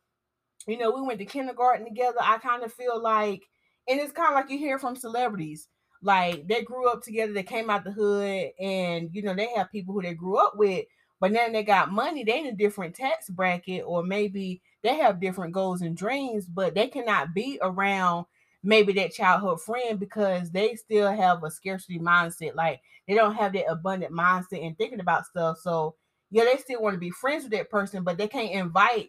you 0.66 0.78
know, 0.78 0.90
we 0.90 1.02
went 1.02 1.18
to 1.20 1.25
kindergarten 1.25 1.86
together. 1.86 2.18
I 2.20 2.38
kind 2.38 2.62
of 2.62 2.72
feel 2.72 3.00
like, 3.00 3.42
and 3.88 4.00
it's 4.00 4.12
kind 4.12 4.30
of 4.30 4.34
like 4.34 4.50
you 4.50 4.58
hear 4.58 4.78
from 4.78 4.96
celebrities, 4.96 5.68
like 6.02 6.46
they 6.48 6.62
grew 6.62 6.90
up 6.90 7.02
together, 7.02 7.32
they 7.32 7.42
came 7.42 7.70
out 7.70 7.84
the 7.84 7.92
hood, 7.92 8.50
and 8.60 9.10
you 9.12 9.22
know, 9.22 9.34
they 9.34 9.48
have 9.56 9.70
people 9.72 9.94
who 9.94 10.02
they 10.02 10.14
grew 10.14 10.38
up 10.38 10.54
with, 10.56 10.84
but 11.20 11.32
now 11.32 11.48
they 11.48 11.62
got 11.62 11.92
money, 11.92 12.25
they 12.25 12.40
in 12.40 12.46
a 12.46 12.52
different 12.52 12.94
tax 12.94 13.30
bracket, 13.30 13.84
or 13.86 14.02
maybe 14.02 14.60
they 14.82 14.96
have 14.96 15.20
different 15.20 15.52
goals 15.52 15.82
and 15.82 15.96
dreams, 15.96 16.46
but 16.46 16.75
they 16.75 16.88
cannot 16.88 17.34
be 17.34 17.58
around 17.62 18.26
maybe 18.62 18.92
that 18.92 19.12
childhood 19.12 19.60
friend 19.60 19.98
because 19.98 20.50
they 20.50 20.75
still 20.75 21.10
have 21.10 21.42
a 21.44 21.50
scarcity 21.50 21.98
mindset. 21.98 22.54
Like 22.54 22.80
they 23.06 23.14
don't 23.14 23.34
have 23.34 23.52
that 23.54 23.70
abundant 23.70 24.12
mindset 24.12 24.66
and 24.66 24.76
thinking 24.76 25.00
about 25.00 25.26
stuff. 25.26 25.58
So 25.58 25.94
yeah, 26.37 26.45
they 26.45 26.59
still 26.59 26.83
want 26.83 26.93
to 26.93 27.00
be 27.00 27.09
friends 27.09 27.45
with 27.45 27.52
that 27.52 27.71
person, 27.71 28.05
but 28.05 28.19
they 28.19 28.28
can't 28.28 28.52
invite 28.52 29.09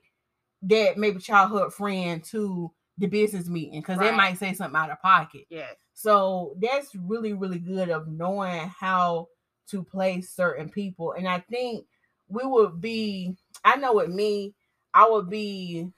that 0.61 0.97
maybe 0.97 1.19
childhood 1.19 1.73
friend 1.73 2.23
to 2.23 2.71
the 2.97 3.05
business 3.05 3.49
meeting 3.49 3.81
because 3.81 3.97
right. 3.97 4.11
they 4.11 4.15
might 4.15 4.37
say 4.37 4.53
something 4.53 4.79
out 4.79 4.91
of 4.91 5.01
pocket. 5.01 5.41
Yeah. 5.49 5.71
So 5.93 6.55
that's 6.61 6.95
really, 6.95 7.33
really 7.33 7.59
good 7.59 7.89
of 7.89 8.07
knowing 8.07 8.69
how 8.69 9.27
to 9.71 9.83
place 9.83 10.29
certain 10.31 10.69
people. 10.69 11.15
And 11.17 11.27
I 11.27 11.39
think 11.39 11.85
we 12.29 12.45
would 12.45 12.79
be, 12.79 13.35
I 13.65 13.75
know 13.75 13.95
with 13.95 14.09
me, 14.09 14.53
I 14.93 15.09
would 15.09 15.29
be, 15.29 15.91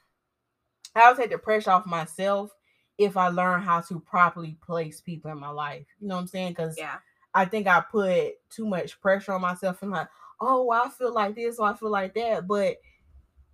I 0.95 1.11
would 1.11 1.21
take 1.21 1.29
the 1.29 1.37
pressure 1.37 1.69
off 1.69 1.85
myself 1.85 2.49
if 2.97 3.17
I 3.17 3.27
learn 3.27 3.61
how 3.61 3.81
to 3.81 3.99
properly 3.99 4.57
place 4.65 4.99
people 4.99 5.29
in 5.29 5.39
my 5.39 5.51
life. 5.51 5.85
You 5.99 6.07
know 6.07 6.15
what 6.15 6.21
I'm 6.21 6.27
saying? 6.27 6.53
Because 6.53 6.75
yeah. 6.75 6.95
I 7.35 7.45
think 7.45 7.67
I 7.67 7.81
put 7.81 8.31
too 8.49 8.65
much 8.65 8.99
pressure 8.99 9.33
on 9.33 9.41
myself 9.41 9.83
and 9.83 9.91
like, 9.91 10.07
oh, 10.41 10.69
I 10.71 10.89
feel 10.89 11.13
like 11.13 11.35
this 11.35 11.59
or 11.59 11.69
I 11.69 11.73
feel 11.73 11.89
like 11.89 12.13
that. 12.15 12.47
But 12.47 12.77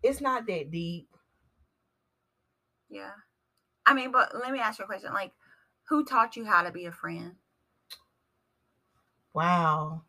it's 0.03 0.21
not 0.21 0.47
that 0.47 0.71
deep. 0.71 1.07
Yeah. 2.89 3.11
I 3.85 3.93
mean, 3.93 4.11
but 4.11 4.31
let 4.35 4.51
me 4.51 4.59
ask 4.59 4.79
you 4.79 4.85
a 4.85 4.87
question. 4.87 5.13
Like, 5.13 5.31
who 5.89 6.05
taught 6.05 6.35
you 6.35 6.45
how 6.45 6.63
to 6.63 6.71
be 6.71 6.85
a 6.85 6.91
friend? 6.91 7.33
Wow. 9.33 10.03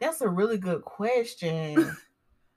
That's 0.00 0.20
a 0.20 0.28
really 0.28 0.58
good 0.58 0.82
question. 0.82 1.96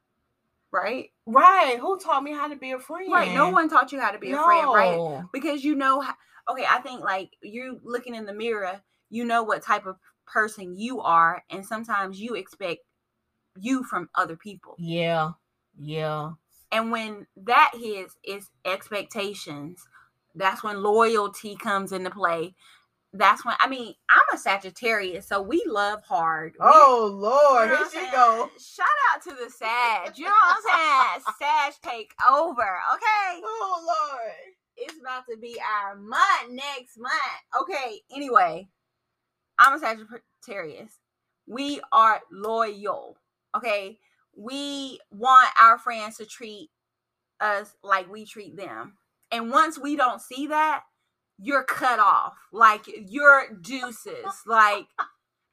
right? 0.72 1.12
Right. 1.26 1.78
Who 1.80 2.00
taught 2.00 2.24
me 2.24 2.34
how 2.34 2.48
to 2.48 2.56
be 2.56 2.72
a 2.72 2.80
friend? 2.80 3.12
Right. 3.12 3.34
No 3.34 3.50
one 3.50 3.70
taught 3.70 3.92
you 3.92 4.00
how 4.00 4.12
to 4.12 4.20
be 4.20 4.32
no. 4.32 4.42
a 4.42 4.46
friend, 4.46 4.68
right? 4.68 5.24
Because 5.34 5.64
you 5.64 5.76
know, 5.76 6.04
okay, 6.50 6.66
I 6.70 6.80
think 6.80 7.02
like 7.02 7.32
you 7.42 7.80
looking 7.84 8.16
in 8.16 8.26
the 8.26 8.34
mirror, 8.34 8.82
you 9.10 9.26
know 9.26 9.44
what 9.44 9.62
type 9.62 9.86
of 9.86 9.98
person 10.32 10.78
you 10.78 11.02
are, 11.02 11.44
and 11.50 11.66
sometimes 11.66 12.20
you 12.20 12.36
expect 12.36 12.82
you 13.60 13.84
from 13.84 14.10
other 14.16 14.36
people. 14.36 14.76
Yeah. 14.80 15.32
Yeah. 15.78 16.32
And 16.72 16.92
when 16.92 17.28
that 17.36 17.72
hits, 17.74 18.16
is 18.24 18.50
expectations. 18.66 19.88
That's 20.34 20.64
when 20.64 20.82
loyalty 20.82 21.56
comes 21.56 21.92
into 21.92 22.10
play. 22.10 22.56
That's 23.14 23.44
when 23.44 23.56
I 23.60 23.68
mean 23.68 23.94
I'm 24.10 24.22
a 24.34 24.38
Sagittarius, 24.38 25.28
so 25.28 25.42
we 25.42 25.62
love 25.68 26.02
hard. 26.04 26.56
Oh 26.62 27.12
Lord, 27.14 27.70
you 27.70 27.76
know 27.76 27.90
here 27.90 28.06
she 28.06 28.12
go. 28.12 28.50
Shout 28.58 28.88
out 29.14 29.22
to 29.24 29.32
the 29.32 29.52
Sag. 29.52 30.18
You 30.18 30.26
know 30.26 30.32
what 30.32 30.56
I'm 30.56 31.20
saying? 31.20 31.34
Sag 31.40 31.74
take 31.84 32.14
over. 32.30 32.62
Okay. 32.94 33.42
Oh 33.44 33.84
Lord. 33.86 34.32
It's 34.78 34.98
about 35.02 35.24
to 35.30 35.38
be 35.38 35.58
our 35.60 35.98
month 35.98 36.52
next 36.52 36.98
month. 36.98 37.14
Okay. 37.62 38.00
Anyway, 38.16 38.70
I'm 39.62 39.76
a 39.76 39.80
Sagittarius. 39.80 40.98
We 41.48 41.80
are 41.94 42.20
loyal. 42.32 43.18
Okay 43.56 44.00
we 44.36 45.00
want 45.12 45.50
our 45.62 45.78
friends 45.78 46.18
to 46.18 46.26
treat 46.26 46.70
us 47.40 47.76
like 47.84 48.12
we 48.12 48.26
treat 48.26 48.56
them. 48.56 48.98
And 49.32 49.52
once 49.52 49.80
we 49.80 49.96
don't 49.96 50.22
see 50.22 50.48
that, 50.48 50.84
you're 51.38 51.64
cut 51.64 52.00
off. 52.00 52.34
Like 52.52 52.82
you're 52.88 53.48
deuces. 53.62 54.26
like 54.46 54.86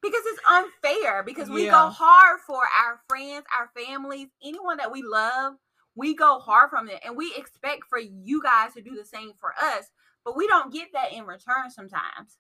because 0.03 0.23
it's 0.27 0.41
unfair 0.49 1.23
because 1.23 1.49
we 1.49 1.67
yeah. 1.67 1.73
go 1.73 1.89
hard 1.89 2.41
for 2.47 2.61
our 2.63 3.01
friends, 3.09 3.45
our 3.59 3.71
families, 3.77 4.29
anyone 4.45 4.77
that 4.77 4.93
we 4.93 5.03
love. 5.03 5.55
We 5.97 6.15
go 6.15 6.39
hard 6.39 6.71
from 6.71 6.89
it 6.89 7.01
and 7.05 7.17
we 7.17 7.35
expect 7.37 7.83
for 7.89 7.99
you 7.99 8.41
guys 8.41 8.75
to 8.75 8.83
do 8.83 8.95
the 8.95 9.05
same 9.05 9.33
for 9.41 9.53
us, 9.61 9.91
but 10.25 10.37
we 10.37 10.47
don't 10.47 10.73
get 10.73 10.89
that 10.93 11.13
in 11.13 11.25
return 11.25 11.71
sometimes. 11.71 12.39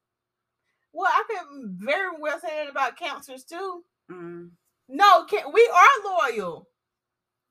Well, 0.93 1.11
I 1.11 1.23
can 1.29 1.77
very 1.79 2.11
well 2.19 2.39
say 2.41 2.49
that 2.49 2.71
about 2.71 2.97
cancers 2.97 3.45
too. 3.45 3.85
Mm. 4.11 4.51
No, 4.89 5.25
can, 5.25 5.53
we 5.53 5.71
are 5.75 6.31
loyal. 6.31 6.69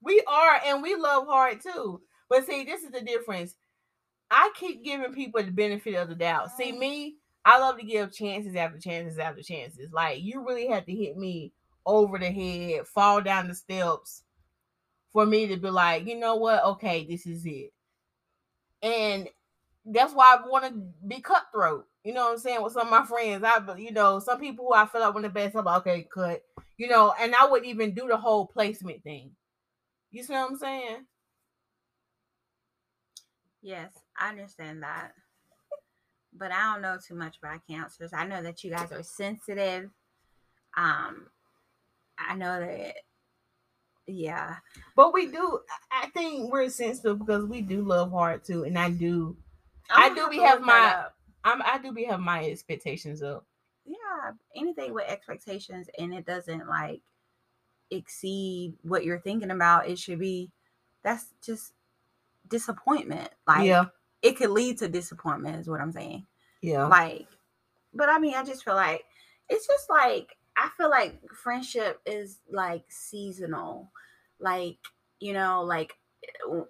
We 0.02 0.24
are, 0.28 0.60
and 0.66 0.82
we 0.82 0.96
love 0.96 1.28
hard 1.28 1.62
too. 1.62 2.02
But 2.30 2.46
see, 2.46 2.64
this 2.64 2.84
is 2.84 2.92
the 2.92 3.02
difference. 3.02 3.56
I 4.30 4.52
keep 4.56 4.84
giving 4.84 5.14
people 5.14 5.42
the 5.42 5.52
benefit 5.52 5.96
of 5.96 6.10
the 6.10 6.16
doubt. 6.16 6.52
See, 6.58 6.72
me, 6.72 7.16
I 7.46 7.60
love 7.60 7.78
to 7.78 7.86
give 7.86 8.14
chances 8.14 8.56
after 8.56 8.78
chances 8.78 9.18
after 9.18 9.42
chances. 9.42 9.92
Like 9.94 10.22
you 10.22 10.46
really 10.46 10.68
have 10.68 10.86
to 10.86 10.94
hit 10.94 11.16
me 11.18 11.54
over 11.86 12.18
the 12.18 12.30
head, 12.30 12.86
fall 12.88 13.22
down 13.22 13.48
the 13.48 13.56
steps 13.56 14.24
for 15.14 15.26
me 15.26 15.48
to 15.48 15.58
be 15.58 15.70
like, 15.70 16.06
you 16.06 16.20
know 16.20 16.36
what? 16.36 16.64
Okay, 16.64 17.06
this 17.06 17.26
is 17.26 17.46
it. 17.46 17.72
And 18.82 19.30
that's 19.90 20.14
why 20.14 20.36
I 20.38 20.48
want 20.48 20.66
to 20.66 20.82
be 21.08 21.22
cutthroat. 21.22 21.86
You 22.04 22.14
know 22.14 22.26
what 22.26 22.34
I'm 22.34 22.38
saying? 22.40 22.62
With 22.62 22.74
some 22.74 22.88
of 22.88 22.92
my 22.92 23.06
friends, 23.06 23.44
I, 23.44 23.60
you 23.78 23.92
know, 23.92 24.20
some 24.20 24.40
people 24.40 24.66
who 24.66 24.74
I 24.74 24.86
feel 24.86 25.02
like 25.02 25.14
want 25.14 25.24
the 25.24 25.30
best. 25.30 25.56
I'm 25.56 25.66
like, 25.66 25.82
okay, 25.82 26.08
cut. 26.14 26.42
You 26.78 26.88
know, 26.88 27.14
and 27.20 27.34
I 27.34 27.46
wouldn't 27.46 27.70
even 27.70 27.94
do 27.94 28.08
the 28.08 28.18
whole 28.18 28.46
placement 28.46 29.04
thing. 29.04 29.32
You 30.12 30.24
see 30.24 30.34
what 30.34 30.50
I'm 30.50 30.58
saying? 30.58 31.06
Yes, 33.62 33.92
I 34.18 34.30
understand 34.30 34.84
that. 34.84 35.12
But 36.34 36.52
I 36.52 36.74
don't 36.74 36.82
know 36.82 36.98
too 37.06 37.16
much 37.16 37.38
about 37.42 37.62
cancers. 37.70 38.12
I 38.14 38.28
know 38.28 38.44
that 38.44 38.64
you 38.64 38.72
guys 38.72 38.92
are 38.92 39.04
sensitive. 39.04 39.90
Um, 40.78 41.28
I 42.18 42.36
know 42.36 42.60
that 42.60 42.96
yeah. 44.06 44.56
But 44.96 45.14
we 45.14 45.28
do 45.28 45.60
I 45.92 46.08
think 46.10 46.52
we're 46.52 46.70
sensitive 46.70 47.20
because 47.20 47.46
we 47.46 47.62
do 47.62 47.82
love 47.82 48.12
hard 48.12 48.44
too. 48.46 48.64
And 48.64 48.78
I 48.78 48.90
do 48.90 49.36
I, 49.90 50.10
I 50.10 50.14
do 50.14 50.28
be 50.30 50.40
have 50.40 50.62
my 50.62 51.06
I'm 51.44 51.62
I 51.62 51.80
do 51.82 51.92
be 51.92 52.04
have 52.06 52.20
my 52.20 52.46
expectations 52.46 53.24
up. 53.24 53.46
Yeah, 53.86 54.32
anything 54.56 54.94
with 54.94 55.06
expectations 55.08 55.90
and 55.98 56.14
it 56.14 56.26
doesn't 56.26 56.68
like 56.68 57.02
exceed 57.90 58.74
what 58.82 59.06
you're 59.06 59.20
thinking 59.20 59.52
about, 59.52 59.88
it 59.88 59.98
should 59.98 60.20
be 60.20 60.52
that's 61.04 61.28
just 61.44 61.74
disappointment. 62.50 63.30
Like 63.48 63.66
yeah. 63.66 63.86
it 64.22 64.38
could 64.38 64.50
lead 64.50 64.78
to 64.80 64.90
disappointment 64.90 65.58
is 65.58 65.70
what 65.70 65.82
I'm 65.82 65.92
saying. 65.92 66.26
Yeah. 66.62 66.88
Like 66.88 67.28
but 67.94 68.10
I 68.10 68.20
mean 68.20 68.36
I 68.36 68.44
just 68.44 68.66
feel 68.66 68.76
like 68.76 69.06
it's 69.50 69.68
just 69.68 69.90
like 69.90 70.38
I 70.58 70.70
feel 70.76 70.90
like 70.90 71.22
friendship 71.32 72.02
is 72.06 72.40
like 72.52 72.84
seasonal. 72.90 73.92
Like, 74.40 74.78
you 75.20 75.34
know, 75.34 75.64
like 75.64 75.94
eh, 76.24 76.62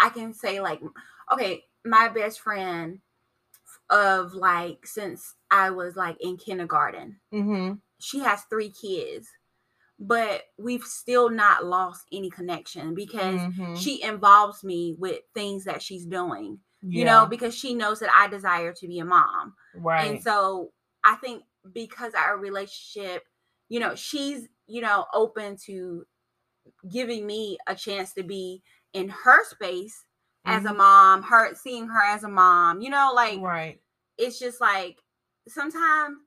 I 0.00 0.08
can 0.08 0.32
say 0.32 0.60
like 0.60 0.80
okay, 1.32 1.64
my 1.84 2.08
best 2.08 2.40
friend 2.40 3.00
of 3.90 4.34
like 4.34 4.86
since 4.86 5.34
I 5.50 5.70
was 5.70 5.96
like 5.96 6.16
in 6.20 6.36
kindergarten. 6.36 7.20
Mm-hmm. 7.32 7.74
She 8.00 8.20
has 8.20 8.42
three 8.50 8.70
kids, 8.70 9.28
but 9.98 10.42
we've 10.58 10.84
still 10.84 11.30
not 11.30 11.64
lost 11.64 12.04
any 12.12 12.30
connection 12.30 12.94
because 12.94 13.40
mm-hmm. 13.40 13.74
she 13.76 14.02
involves 14.02 14.64
me 14.64 14.96
with 14.98 15.20
things 15.34 15.64
that 15.64 15.82
she's 15.82 16.06
doing. 16.06 16.58
Yeah. 16.82 16.98
You 16.98 17.04
know, 17.06 17.26
because 17.26 17.54
she 17.54 17.74
knows 17.74 18.00
that 18.00 18.10
I 18.14 18.28
desire 18.28 18.72
to 18.74 18.86
be 18.86 18.98
a 18.98 19.06
mom. 19.06 19.54
Right. 19.74 20.10
And 20.10 20.22
so 20.22 20.70
I 21.02 21.14
think 21.14 21.42
because 21.72 22.12
our 22.12 22.36
relationship, 22.36 23.22
you 23.70 23.80
know, 23.80 23.94
she's, 23.94 24.48
you 24.66 24.82
know, 24.82 25.06
open 25.14 25.56
to 25.64 26.04
giving 26.90 27.26
me 27.26 27.56
a 27.66 27.74
chance 27.74 28.12
to 28.14 28.22
be 28.22 28.62
in 28.92 29.08
her 29.08 29.44
space 29.44 30.04
as 30.44 30.62
mm-hmm. 30.62 30.74
a 30.74 30.74
mom, 30.74 31.22
her 31.22 31.54
seeing 31.54 31.88
her 31.88 32.02
as 32.02 32.24
a 32.24 32.28
mom, 32.28 32.80
you 32.80 32.90
know, 32.90 33.12
like 33.14 33.40
right. 33.40 33.80
It's 34.16 34.38
just 34.38 34.60
like 34.60 34.98
sometimes 35.48 36.18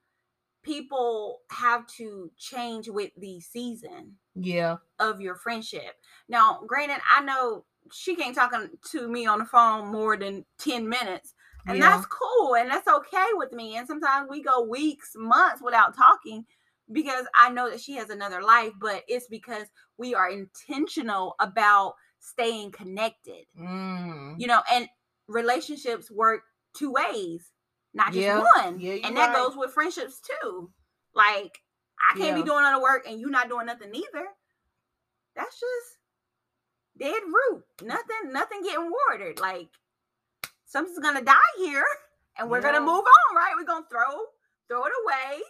people 0.64 1.40
have 1.50 1.88
to 1.88 2.30
change 2.38 2.90
with 2.90 3.12
the 3.18 3.40
season 3.40 4.14
yeah 4.36 4.78
of 5.00 5.22
your 5.22 5.36
friendship. 5.36 5.94
Now, 6.28 6.62
granted, 6.68 7.00
I 7.10 7.22
know 7.22 7.66
she 7.92 8.16
can't 8.16 8.36
talking 8.36 8.70
to 8.92 9.08
me 9.08 9.26
on 9.26 9.40
the 9.40 9.46
phone 9.46 9.88
more 9.88 10.18
than 10.18 10.46
10 10.60 10.88
minutes. 10.88 11.34
And 11.66 11.78
yeah. 11.78 11.90
that's 11.90 12.08
cool 12.08 12.56
and 12.56 12.72
that's 12.72 12.88
okay 12.88 13.28
with 13.34 13.52
me. 13.52 13.76
And 13.76 13.86
sometimes 13.86 14.30
we 14.30 14.42
go 14.42 14.62
weeks, 14.62 15.12
months 15.16 15.62
without 15.62 15.96
talking 15.96 16.46
because 16.91 17.25
I 17.36 17.50
know 17.50 17.70
that 17.70 17.82
she 17.82 17.94
has 17.94 18.10
another 18.10 18.41
life, 18.41 18.72
but 18.79 19.03
it's 19.08 19.27
because 19.27 19.67
we 19.98 20.15
are 20.15 20.29
intentional 20.29 21.36
about 21.39 21.96
staying 22.20 22.72
connected. 22.72 23.46
Mm. 23.60 24.39
You 24.39 24.48
know, 24.48 24.62
and 24.72 24.88
relationships 25.27 26.10
work 26.10 26.44
two 26.74 26.91
ways, 26.91 27.51
not 27.94 28.08
just 28.08 28.20
yeah. 28.20 28.44
one. 28.56 28.79
Yeah, 28.79 28.98
and 29.03 29.17
that 29.17 29.29
right. 29.29 29.36
goes 29.36 29.58
with 29.58 29.74
friendships 29.74 30.22
too. 30.22 30.72
Like 31.13 31.62
I 32.00 32.17
can't 32.17 32.38
Yeah. 32.38 32.44
be 32.44 32.48
doing 32.48 32.63
other 32.63 32.82
work 32.82 33.08
and 33.08 33.20
you 33.20 33.29
not 33.29 33.50
doing 33.50 33.65
nothing 33.65 33.94
either. 33.94 34.27
That's 35.36 35.60
just 35.60 35.98
dead 36.98 37.22
root. 37.25 37.63
Nothing, 37.82 38.32
nothing 38.32 38.63
getting 38.63 38.91
watered. 38.91 39.39
Like 39.39 39.70
something's 40.65 41.00
gonna 41.00 41.24
die 41.24 41.36
here, 41.58 41.86
and 42.38 42.50
we're 42.50 42.62
gonna 42.62 42.79
move 42.79 43.06
on, 43.06 43.36
right? 43.36 43.53
We're 43.58 43.65
gonna 43.65 43.86
throw 43.89 44.22
throw 44.67 44.84
it 44.84 44.91
away, 45.03 45.41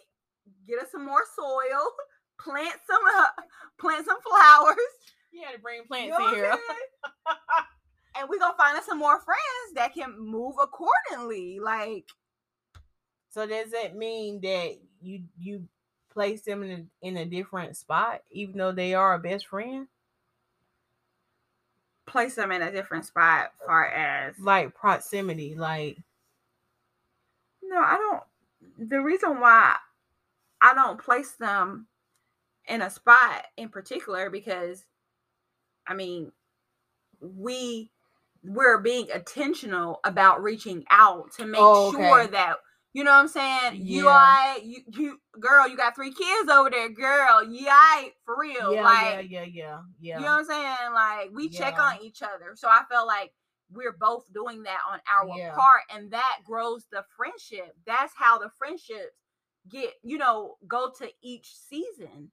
get 0.68 0.80
us 0.80 0.92
some 0.92 1.06
more 1.06 1.24
soil, 1.36 1.88
plant 2.40 2.76
some 2.88 3.02
uh, 3.18 3.28
plant 3.80 4.06
some 4.06 4.18
flowers. 4.22 4.76
You 5.32 5.44
had 5.44 5.54
to 5.56 5.60
bring 5.60 5.82
You 5.82 5.88
plants 5.88 6.18
know 6.18 6.28
in 6.30 6.36
here. 6.36 6.58
and 8.20 8.30
we're 8.30 8.40
gonna 8.40 8.58
find 8.58 8.78
us 8.78 8.86
some 8.86 8.98
more 9.00 9.20
friends 9.22 9.74
that 9.76 9.94
can 9.94 10.18
move 10.20 10.56
accordingly. 10.62 11.60
Like 11.60 12.06
So 13.30 13.46
does 13.46 13.72
that 13.72 13.96
mean 13.96 14.42
that 14.42 14.78
you 15.02 15.24
you 15.38 15.68
place 16.10 16.42
them 16.42 16.64
in 16.64 16.72
a, 17.04 17.08
in 17.08 17.18
a 17.18 17.26
different 17.26 17.78
spot, 17.78 18.22
even 18.32 18.58
though 18.58 18.72
they 18.72 18.94
are 18.94 19.14
a 19.14 19.20
best 19.20 19.46
friend? 19.48 19.88
place 22.08 22.36
them 22.36 22.54
in 22.54 22.62
a 22.62 22.72
different 22.72 23.06
spot 23.06 23.52
far 23.66 23.86
as 23.86 24.40
Like 24.40 24.74
proximity, 24.74 25.56
like 25.56 25.98
No, 27.64 27.78
I 27.80 27.98
don't. 27.98 28.90
The 28.90 29.02
reason 29.02 29.40
why 29.40 29.76
I 30.62 30.74
don't 30.74 31.02
place 31.02 31.34
them 31.40 31.88
in 32.68 32.82
a 32.82 32.90
spot 32.90 33.46
in 33.58 33.70
particular 33.70 34.30
because, 34.30 34.86
I 35.88 35.94
mean, 35.94 36.32
we 37.22 37.92
we're 38.44 38.80
being 38.80 39.08
intentional 39.14 40.00
about 40.04 40.42
reaching 40.44 40.86
out 40.90 41.32
to 41.34 41.46
make 41.46 41.60
Oh, 41.62 41.92
sure 41.92 42.28
that 42.28 42.58
you 42.94 43.04
know 43.04 43.12
what 43.12 43.20
I'm 43.20 43.28
saying. 43.28 43.82
You, 43.86 44.08
Yeah. 44.08 44.14
I, 44.14 44.60
you, 44.64 44.82
you, 44.88 45.20
girl, 45.40 45.68
you 45.68 45.78
got 45.78 45.96
three 45.96 46.12
kids 46.12 46.50
over 46.50 46.70
there, 46.72 46.90
girl. 46.90 47.44
Yeah, 47.44 47.70
I, 47.72 48.12
for 48.26 48.36
real. 48.40 48.74
yeah, 48.74 48.82
like, 48.84 49.30
yeah, 49.30 49.44
yeah, 49.44 49.44
yeah, 49.44 49.80
yeah. 50.00 50.18
you 50.20 50.26
know 50.26 50.32
what 50.32 50.40
I'm 50.40 50.46
saying? 50.46 50.94
Like 50.94 51.30
we 51.34 51.50
check 51.50 51.80
on 51.80 52.02
each 52.02 52.22
other. 52.24 52.56
So 52.56 52.68
I 52.68 52.82
felt 52.90 53.06
like 53.08 53.34
we're 53.72 53.96
both 54.00 54.32
doing 54.34 54.64
that 54.64 54.80
on 54.92 55.00
our 55.14 55.28
Yeah. 55.38 55.52
part 55.54 55.82
and 55.94 56.10
that 56.12 56.38
grows 56.46 56.86
the 56.92 57.04
friendship. 57.16 57.76
That's 57.86 58.14
how 58.18 58.40
the 58.40 58.50
friendships 58.58 59.14
get, 59.70 59.94
you 60.04 60.18
know, 60.18 60.58
go 60.68 60.92
to 61.00 61.10
each 61.22 61.56
season. 61.56 62.32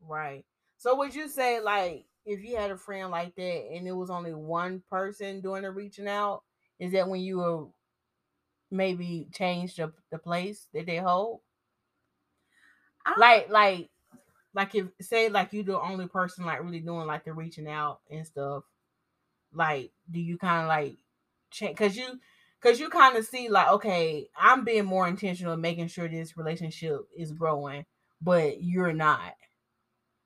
Right. 0.00 0.44
So 0.76 0.96
would 0.96 1.14
you 1.14 1.28
say 1.28 1.60
like 1.60 2.06
if 2.26 2.42
you 2.42 2.56
had 2.56 2.70
a 2.70 2.76
friend 2.76 3.10
like 3.10 3.34
that 3.36 3.66
and 3.72 3.86
it 3.86 3.92
was 3.92 4.10
only 4.10 4.34
one 4.34 4.82
person 4.90 5.40
doing 5.40 5.62
the 5.62 5.70
reaching 5.70 6.08
out, 6.08 6.42
is 6.78 6.92
that 6.92 7.08
when 7.08 7.20
you 7.20 7.38
will 7.38 7.74
maybe 8.70 9.28
change 9.32 9.76
the, 9.76 9.92
the 10.10 10.18
place 10.18 10.68
that 10.74 10.86
they 10.86 10.98
hold? 10.98 11.40
Like 13.16 13.50
like 13.50 13.90
like 14.54 14.74
if 14.74 14.86
say 15.00 15.28
like 15.28 15.52
you're 15.52 15.64
the 15.64 15.80
only 15.80 16.06
person 16.08 16.46
like 16.46 16.62
really 16.62 16.80
doing 16.80 17.06
like 17.06 17.24
the 17.24 17.32
reaching 17.32 17.68
out 17.68 18.00
and 18.10 18.26
stuff, 18.26 18.64
like 19.52 19.92
do 20.10 20.20
you 20.20 20.38
kind 20.38 20.62
of 20.62 20.68
like 20.68 20.96
change 21.50 21.76
cause 21.76 21.96
you 21.96 22.18
cause 22.64 22.80
you 22.80 22.90
kind 22.90 23.16
of 23.18 23.26
see 23.26 23.50
like 23.50 23.68
okay, 23.70 24.30
I'm 24.36 24.64
being 24.64 24.86
more 24.86 25.08
intentional 25.08 25.54
in 25.54 25.62
making 25.62 25.88
sure 25.88 26.08
this 26.08 26.36
relationship 26.38 27.02
is 27.16 27.32
growing, 27.32 27.86
but 28.22 28.62
you're 28.64 28.94
not. 28.94 29.34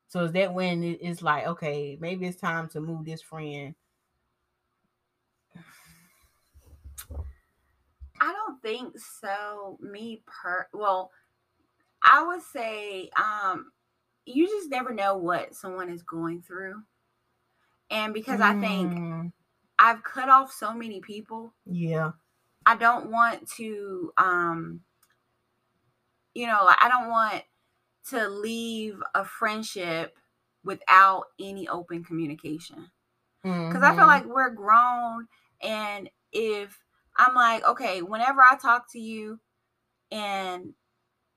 So 0.08 0.24
is 0.24 0.32
that 0.32 0.54
when 0.54 0.82
it's 0.82 1.22
like, 1.22 1.46
okay, 1.46 1.96
maybe 2.00 2.26
it's 2.26 2.40
time 2.40 2.68
to 2.70 2.80
move 2.80 3.04
this 3.04 3.22
friend? 3.22 3.74
I 8.20 8.32
don't 8.32 8.60
think 8.62 8.98
so. 8.98 9.76
Me 9.80 10.22
per 10.26 10.68
well, 10.72 11.10
I 12.04 12.24
would 12.26 12.42
say 12.42 13.10
um 13.16 13.72
you 14.26 14.48
just 14.48 14.70
never 14.70 14.94
know 14.94 15.16
what 15.18 15.54
someone 15.56 15.90
is 15.90 16.02
going 16.04 16.42
through. 16.42 16.84
And 17.90 18.14
because 18.14 18.40
I 18.40 18.54
think 18.54 18.94
Mm, 18.96 19.32
I've 19.78 20.04
cut 20.04 20.28
off 20.30 20.52
so 20.52 20.74
many 20.74 21.00
people 21.00 21.54
yeah, 21.66 22.12
I 22.68 22.76
don't 22.76 23.10
want 23.10 23.48
to 23.56 24.12
um 24.18 24.82
you 26.34 26.46
know, 26.46 26.64
like 26.64 26.78
I 26.80 26.88
don't 26.88 27.08
want 27.10 27.44
to 28.08 28.28
leave 28.28 29.02
a 29.14 29.24
friendship 29.24 30.16
without 30.64 31.26
any 31.40 31.68
open 31.68 32.04
communication. 32.04 32.90
Cuz 33.70 33.82
I 33.82 33.94
feel 33.94 34.06
mhm, 34.06 34.08
like 34.08 34.26
we're 34.26 34.50
grown 34.50 35.28
and 35.62 36.10
if 36.32 36.84
I'm 37.16 37.34
like, 37.34 37.64
okay, 37.64 38.02
whenever 38.02 38.42
I 38.42 38.56
talk 38.56 38.90
to 38.92 39.00
you 39.00 39.40
and 40.10 40.74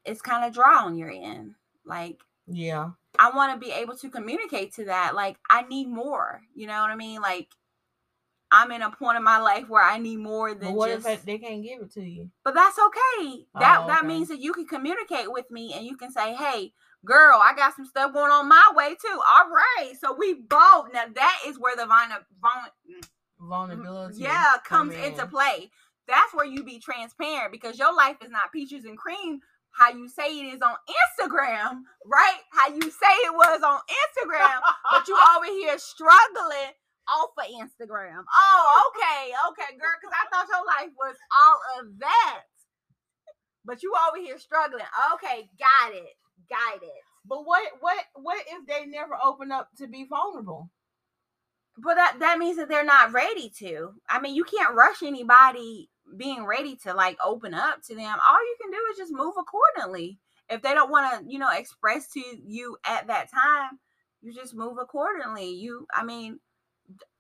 it's 0.06 0.22
kind 0.22 0.46
of 0.46 0.54
dry 0.54 0.84
on 0.84 0.98
your 0.98 1.12
end, 1.12 1.56
like 1.86 2.22
yeah, 2.48 2.92
I 3.20 3.30
want 3.36 3.54
to 3.54 3.60
be 3.66 3.72
able 3.72 3.96
to 3.98 4.10
communicate 4.10 4.74
to 4.76 4.86
that. 4.86 5.16
Like, 5.16 5.38
I 5.50 5.64
need 5.64 5.88
more. 5.88 6.42
You 6.56 6.68
know 6.68 6.82
what 6.82 6.90
I 6.92 6.96
mean? 6.96 7.22
Like, 7.22 7.50
I'm 8.52 8.72
in 8.72 8.82
a 8.82 8.92
point 8.92 9.18
in 9.18 9.24
my 9.24 9.38
life 9.40 9.70
where 9.70 9.84
I 9.84 9.98
need 9.98 10.18
more 10.18 10.50
but 10.54 10.62
than 10.62 10.74
what 10.76 10.90
just. 10.90 11.08
if 11.08 11.24
they 11.24 11.38
can't 11.38 11.64
give 11.64 11.82
it 11.82 11.92
to 11.94 12.02
you? 12.02 12.30
but 12.44 12.54
that's 12.54 12.78
okay. 12.78 13.46
That 13.60 13.82
Oh, 13.84 13.88
that 13.88 14.06
means 14.06 14.28
that 14.30 14.40
you 14.42 14.54
can 14.54 14.66
communicate 14.68 15.32
with 15.32 15.50
me 15.52 15.74
and 15.74 15.86
you 15.86 15.96
can 15.98 16.12
say, 16.12 16.34
"Hey, 16.34 16.74
girl, 17.06 17.40
I 17.42 17.54
got 17.56 17.76
some 17.76 17.86
stuff 17.86 18.14
going 18.14 18.32
on 18.32 18.48
my 18.48 18.72
way 18.76 18.96
too." 18.96 19.20
All 19.36 19.50
right, 19.50 19.94
so 20.00 20.14
we 20.14 20.34
both 20.34 20.92
now 20.94 21.06
that 21.16 21.38
is 21.48 21.58
where 21.60 21.76
the 21.76 21.86
vine, 21.86 22.10
vine 22.42 23.02
Vulnerability, 23.40 24.14
Mm-hmm. 24.16 24.24
yeah 24.24 24.54
come 24.66 24.92
comes 24.92 24.96
into 25.06 25.26
play. 25.28 25.72
That's 26.08 26.34
where 26.34 26.46
you 26.46 26.64
be 26.64 26.80
transparent 26.80 27.52
because 27.52 27.80
your 27.80 27.94
life 27.96 28.18
is 28.24 28.30
not 28.32 28.52
peaches 28.52 28.86
and 28.86 28.98
cream. 28.98 29.40
How 29.72 29.90
you 29.92 30.10
say 30.10 30.38
it 30.38 30.54
is 30.54 30.62
on 30.62 30.76
Instagram, 30.90 31.84
right? 32.06 32.40
How 32.52 32.68
you 32.68 32.82
say 32.82 33.14
it 33.24 33.34
was 33.34 33.62
on 33.64 33.80
Instagram, 33.88 34.60
but 34.92 35.08
you 35.08 35.18
over 35.38 35.46
here 35.46 35.78
struggling 35.80 36.74
off 37.08 37.32
of 37.38 37.46
Instagram. 37.46 38.24
Oh, 38.26 38.92
okay, 38.92 39.34
okay, 39.50 39.78
girl, 39.78 39.96
because 40.00 40.16
I 40.16 40.28
thought 40.30 40.48
your 40.50 40.66
life 40.66 40.94
was 40.98 41.16
all 41.32 41.60
of 41.80 42.00
that. 42.00 42.44
But 43.66 43.84
you 43.84 43.94
over 44.08 44.18
here 44.18 44.40
struggling. 44.40 44.86
Okay, 45.14 45.50
got 45.60 45.94
it. 45.94 46.18
Got 46.50 46.84
it. 46.84 47.04
But 47.26 47.46
what 47.46 47.62
what 47.80 47.98
what 48.16 48.44
if 48.48 48.66
they 48.68 48.86
never 48.86 49.14
open 49.24 49.52
up 49.52 49.70
to 49.78 49.88
be 49.88 50.06
vulnerable? 50.10 50.70
But 51.78 51.96
that, 51.96 52.18
that 52.20 52.38
means 52.38 52.58
that 52.58 52.68
they're 52.68 52.84
not 52.84 53.14
ready 53.14 53.50
to. 53.60 53.94
I 54.10 54.20
mean, 54.20 54.36
you 54.36 54.44
can't 54.44 54.76
rush 54.76 55.02
anybody 55.04 55.90
being 56.18 56.46
ready 56.46 56.76
to 56.84 56.94
like 56.94 57.18
open 57.24 57.54
up 57.54 57.82
to 57.88 57.96
them. 57.96 58.18
All 58.30 58.40
you 58.40 58.56
can 58.62 58.72
do 58.72 58.78
is 58.92 58.98
just 58.98 59.14
move 59.14 59.36
accordingly. 59.40 60.20
If 60.50 60.62
they 60.62 60.74
don't 60.74 60.92
want 60.92 61.24
to, 61.24 61.32
you 61.32 61.40
know, 61.40 61.50
express 61.50 62.10
to 62.12 62.20
you 62.46 62.78
at 62.86 63.08
that 63.08 63.32
time, 63.32 63.80
you 64.22 64.34
just 64.34 64.54
move 64.54 64.78
accordingly. 64.80 65.50
You, 65.50 65.88
I 65.96 66.04
mean, 66.04 66.40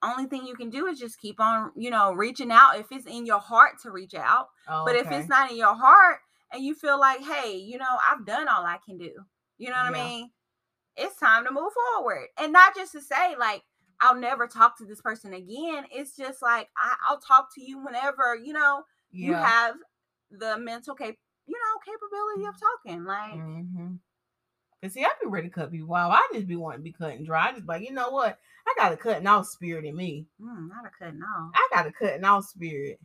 only 0.03 0.25
thing 0.25 0.45
you 0.45 0.55
can 0.55 0.69
do 0.69 0.87
is 0.87 0.99
just 0.99 1.19
keep 1.19 1.39
on, 1.39 1.71
you 1.75 1.89
know, 1.89 2.11
reaching 2.13 2.51
out 2.51 2.77
if 2.77 2.87
it's 2.91 3.05
in 3.05 3.25
your 3.25 3.39
heart 3.39 3.73
to 3.83 3.91
reach 3.91 4.13
out. 4.15 4.47
Oh, 4.67 4.85
But 4.85 4.95
if 4.95 5.11
it's 5.11 5.29
not 5.29 5.51
in 5.51 5.57
your 5.57 5.75
heart 5.75 6.19
and 6.51 6.63
you 6.63 6.73
feel 6.75 6.99
like, 6.99 7.21
hey, 7.21 7.55
you 7.55 7.77
know, 7.77 7.97
I've 8.09 8.25
done 8.25 8.47
all 8.47 8.65
I 8.65 8.77
can 8.85 8.97
do, 8.97 9.11
you 9.57 9.69
know 9.69 9.75
what 9.75 9.95
Yeah. 9.95 10.01
I 10.01 10.07
mean? 10.07 10.31
It's 10.97 11.17
time 11.17 11.45
to 11.45 11.51
move 11.51 11.71
forward. 11.95 12.27
And 12.37 12.51
not 12.51 12.75
just 12.75 12.91
to 12.93 13.01
say, 13.01 13.35
like, 13.39 13.63
I'll 14.01 14.15
never 14.15 14.47
talk 14.47 14.77
to 14.79 14.85
this 14.85 15.01
person 15.01 15.33
again. 15.33 15.85
It's 15.91 16.15
just 16.17 16.41
like, 16.41 16.69
I, 16.75 16.95
I'll 17.07 17.19
talk 17.19 17.53
to 17.55 17.61
you 17.63 17.83
whenever, 17.83 18.35
you 18.35 18.53
know, 18.53 18.83
you 19.11 19.33
have 19.43 19.75
the 20.31 20.57
mental 20.57 20.95
cap, 20.95 21.13
you 21.45 21.55
know, 21.55 21.93
capability 21.93 22.47
of 22.47 22.55
talking. 22.59 23.05
Like, 23.05 23.33
Mm-hmm. 23.33 23.93
Cause 24.81 24.93
see, 24.93 25.03
I 25.05 25.09
be 25.21 25.27
ready 25.29 25.47
to 25.47 25.53
cut 25.53 25.71
people 25.71 25.93
off. 25.93 26.11
I 26.11 26.27
just 26.33 26.47
be 26.47 26.55
wanting 26.55 26.79
to 26.79 26.83
be 26.83 26.91
cut 26.91 27.13
and 27.13 27.25
dry. 27.25 27.49
I 27.49 27.53
just 27.53 27.67
like, 27.67 27.83
you 27.87 27.93
know 27.93 28.09
what? 28.09 28.39
I 28.71 28.79
got 28.81 28.93
a 28.93 28.97
cutting 28.97 29.27
off 29.27 29.47
spirit 29.47 29.85
in 29.85 29.95
me. 29.95 30.25
mm, 30.41 30.69
not 30.69 30.85
a 30.85 30.89
cutting 30.97 31.21
off. 31.21 31.51
I 31.53 31.67
got 31.73 31.87
a 31.87 31.91
cutting 31.91 32.23
off 32.23 32.45
spirit. 32.45 32.99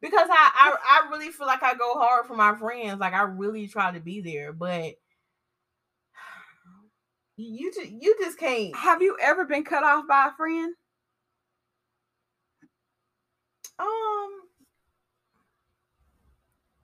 Because 0.00 0.28
I, 0.30 0.50
I 0.54 0.76
I 0.90 1.10
really 1.10 1.30
feel 1.30 1.46
like 1.46 1.62
I 1.62 1.74
go 1.74 1.94
hard 1.94 2.26
for 2.26 2.34
my 2.34 2.54
friends. 2.56 3.00
Like 3.00 3.14
I 3.14 3.22
really 3.22 3.66
try 3.68 3.92
to 3.92 4.00
be 4.00 4.20
there, 4.20 4.52
but 4.52 4.94
you 7.36 7.72
just 7.72 7.90
you 7.90 8.14
just 8.20 8.38
can't. 8.38 8.76
Have 8.76 9.00
you 9.02 9.16
ever 9.22 9.44
been 9.46 9.64
cut 9.64 9.82
off 9.82 10.04
by 10.08 10.28
a 10.28 10.36
friend? 10.36 10.74
Um, 13.78 14.30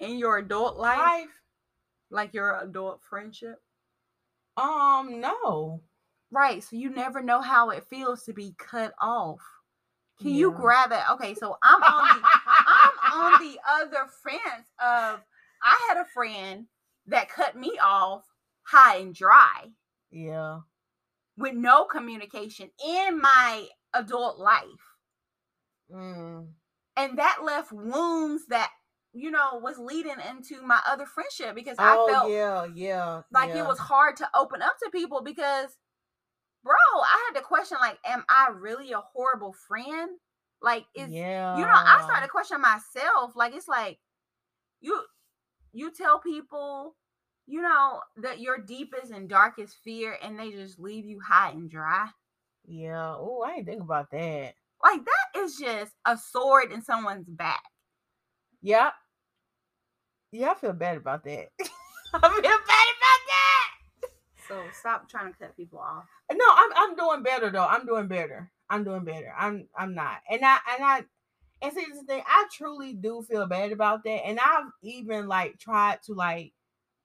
in 0.01 0.19
your 0.19 0.39
adult 0.39 0.77
life, 0.79 0.99
life. 0.99 1.29
like 2.11 2.33
your 2.35 2.59
adult 2.63 3.01
friendship? 3.09 3.61
Um, 4.57 5.21
no. 5.21 5.83
Right. 6.31 6.63
So 6.63 6.77
you 6.77 6.91
never 6.91 7.23
know 7.23 7.41
how 7.41 7.71
it 7.71 7.85
feels 7.91 8.23
to 8.25 8.33
be 8.33 8.55
cut 8.59 8.93
off. 9.01 9.41
Can 10.21 10.31
you 10.31 10.53
grab 10.53 10.91
that? 10.91 11.11
Okay, 11.13 11.35
so 11.35 11.57
I'm 11.63 11.83
on 11.83 12.21
the 12.21 12.29
I'm 12.69 13.21
on 13.21 13.43
the 13.43 13.59
other 13.69 14.07
fence 14.23 14.69
of 14.79 15.21
I 15.63 15.87
had 15.89 15.97
a 15.97 16.05
friend 16.05 16.67
that 17.07 17.31
cut 17.31 17.57
me 17.57 17.73
off 17.83 18.25
high 18.63 18.97
and 18.99 19.15
dry 19.15 19.71
Yeah. 20.11 20.61
with 21.37 21.55
no 21.55 21.85
communication 21.85 22.71
in 22.87 23.21
my 23.21 23.67
adult 23.95 24.39
life. 24.39 24.65
Mm. 25.91 26.49
And 26.97 27.19
that 27.19 27.39
left 27.43 27.73
wounds 27.73 28.47
that 28.49 28.71
you 29.13 29.31
know, 29.31 29.59
was 29.61 29.77
leading 29.77 30.15
into 30.29 30.63
my 30.63 30.81
other 30.87 31.05
friendship 31.05 31.55
because 31.57 31.77
I 31.81 31.97
Oh 31.99 32.07
felt 32.09 32.31
yeah, 32.31 32.67
yeah. 32.73 33.23
like 33.33 33.49
yeah. 33.49 33.65
it 33.65 33.67
was 33.67 33.79
hard 33.79 34.17
to 34.19 34.29
open 34.37 34.63
up 34.63 34.75
to 34.85 34.91
people 34.91 35.21
because 35.23 35.77
bro, 36.63 36.75
I 36.75 37.31
had 37.31 37.41
to 37.41 37.45
question 37.45 37.79
like, 37.81 37.99
am 38.05 38.25
I 38.29 38.49
really 38.55 38.93
a 38.93 39.01
horrible 39.01 39.55
friend? 39.69 40.11
Like 40.63 40.85
is 40.95 41.11
yeah. 41.11 41.57
you 41.57 41.63
know, 41.63 41.73
I 41.73 42.03
started 42.05 42.29
questioning 42.29 42.63
myself. 42.63 43.33
Like 43.35 43.55
it's 43.55 43.69
like 43.69 43.99
you 44.81 45.01
you 45.73 45.91
tell 45.91 46.19
people, 46.21 46.97
you 47.47 47.63
know, 47.63 48.01
that 48.19 48.41
your 48.41 48.59
deepest 48.59 49.11
and 49.11 49.29
darkest 49.29 49.77
fear 49.83 50.19
and 50.23 50.39
they 50.39 50.51
just 50.51 50.79
leave 50.79 51.07
you 51.07 51.21
high 51.21 51.51
and 51.51 51.71
dry. 51.71 52.09
Yeah. 52.67 53.15
Oh, 53.17 53.43
I 53.43 53.57
didn't 53.57 53.67
think 53.67 53.83
about 53.83 54.11
that. 54.11 54.55
Like 54.83 55.01
that 55.05 55.41
is 55.41 55.57
just 55.57 55.93
a 56.07 56.19
sword 56.19 56.73
in 56.73 56.83
someone's 56.83 57.29
back. 57.29 57.63
Yeah. 58.61 58.91
Yeah, 60.33 60.51
I 60.51 60.55
feel 60.55 60.73
bad 60.75 60.99
about 60.99 61.25
that. 61.25 61.49
I 62.13 62.29
feel 62.29 62.43
bad. 62.43 63.00
So 64.51 64.61
stop 64.73 65.09
trying 65.09 65.33
to 65.33 65.39
cut 65.39 65.57
people 65.57 65.79
off. 65.79 66.05
No, 66.33 66.45
I'm 66.45 66.71
I'm 66.75 66.97
doing 66.97 67.23
better 67.23 67.51
though. 67.51 67.67
I'm 67.67 67.87
doing 67.87 68.09
better. 68.09 68.51
I'm 68.69 68.83
doing 68.83 69.05
better. 69.05 69.33
I'm 69.39 69.69
I'm 69.79 69.95
not. 69.95 70.19
And 70.29 70.45
I 70.45 70.59
and 70.75 70.85
I 70.85 71.05
and 71.63 71.73
see 71.73 71.87
the 71.95 72.03
thing, 72.05 72.23
I 72.27 72.47
truly 72.53 72.95
do 72.95 73.23
feel 73.23 73.47
bad 73.47 73.71
about 73.71 74.03
that. 74.05 74.27
And 74.27 74.41
I've 74.41 74.71
even 74.83 75.29
like 75.29 75.59
tried 75.59 76.03
to 76.07 76.15
like 76.15 76.53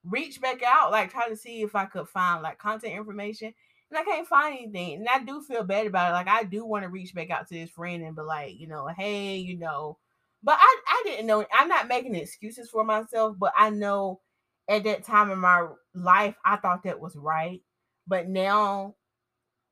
reach 0.04 0.40
back 0.40 0.62
out, 0.64 0.90
like 0.90 1.12
try 1.12 1.28
to 1.28 1.36
see 1.36 1.62
if 1.62 1.76
I 1.76 1.84
could 1.84 2.08
find 2.08 2.42
like 2.42 2.58
content 2.58 2.94
information. 2.94 3.54
And 3.90 3.98
I 3.98 4.02
can't 4.02 4.26
find 4.26 4.58
anything. 4.58 4.98
And 4.98 5.08
I 5.08 5.22
do 5.22 5.40
feel 5.40 5.62
bad 5.62 5.86
about 5.86 6.10
it. 6.10 6.14
Like 6.14 6.28
I 6.28 6.42
do 6.42 6.64
want 6.64 6.82
to 6.82 6.88
reach 6.88 7.14
back 7.14 7.30
out 7.30 7.46
to 7.48 7.54
this 7.54 7.70
friend 7.70 8.02
and 8.02 8.16
be 8.16 8.22
like, 8.22 8.58
you 8.58 8.66
know, 8.66 8.88
hey, 8.88 9.36
you 9.36 9.56
know. 9.56 9.98
But 10.42 10.58
I, 10.60 10.80
I 10.88 11.02
didn't 11.04 11.26
know. 11.26 11.44
I'm 11.52 11.68
not 11.68 11.86
making 11.86 12.16
excuses 12.16 12.70
for 12.70 12.82
myself, 12.82 13.36
but 13.38 13.52
I 13.56 13.70
know 13.70 14.20
at 14.68 14.84
that 14.84 15.04
time 15.04 15.30
in 15.30 15.38
my 15.38 15.66
life, 15.94 16.34
I 16.44 16.56
thought 16.56 16.84
that 16.84 17.00
was 17.00 17.16
right. 17.16 17.62
But 18.06 18.28
now, 18.28 18.94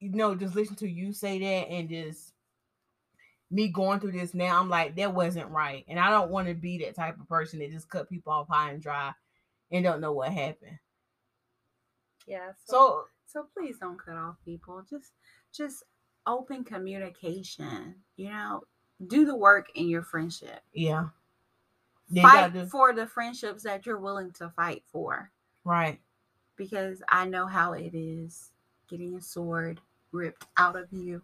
you 0.00 0.10
know, 0.10 0.34
just 0.34 0.54
listen 0.54 0.76
to 0.76 0.88
you 0.88 1.12
say 1.12 1.38
that 1.38 1.70
and 1.70 1.88
just 1.88 2.32
me 3.50 3.68
going 3.68 4.00
through 4.00 4.12
this 4.12 4.34
now, 4.34 4.60
I'm 4.60 4.68
like, 4.68 4.96
that 4.96 5.14
wasn't 5.14 5.50
right. 5.50 5.84
And 5.88 5.98
I 5.98 6.10
don't 6.10 6.30
want 6.30 6.48
to 6.48 6.54
be 6.54 6.78
that 6.78 6.96
type 6.96 7.18
of 7.20 7.28
person 7.28 7.60
that 7.60 7.70
just 7.70 7.88
cut 7.88 8.08
people 8.10 8.32
off 8.32 8.48
high 8.48 8.70
and 8.70 8.82
dry 8.82 9.12
and 9.70 9.84
don't 9.84 10.00
know 10.00 10.12
what 10.12 10.32
happened. 10.32 10.78
Yeah. 12.26 12.52
So 12.64 13.04
so 13.26 13.46
please 13.56 13.78
don't 13.78 13.98
cut 13.98 14.16
off 14.16 14.36
people. 14.44 14.82
Just 14.88 15.12
just 15.54 15.82
open 16.26 16.64
communication. 16.64 17.96
You 18.16 18.30
know, 18.30 18.62
do 19.06 19.24
the 19.24 19.36
work 19.36 19.68
in 19.74 19.88
your 19.88 20.02
friendship. 20.02 20.60
yeah. 20.72 21.06
Yeah, 22.10 22.22
fight 22.50 22.68
for 22.70 22.92
the 22.92 23.06
friendships 23.06 23.62
that 23.64 23.86
you're 23.86 23.98
willing 23.98 24.30
to 24.32 24.50
fight 24.50 24.82
for. 24.86 25.30
right. 25.64 26.00
Because 26.56 27.02
I 27.08 27.24
know 27.26 27.46
how 27.46 27.72
it 27.72 27.94
is 27.94 28.50
getting 28.88 29.16
a 29.16 29.20
sword 29.20 29.80
ripped 30.12 30.46
out 30.56 30.76
of 30.76 30.92
you. 30.92 31.22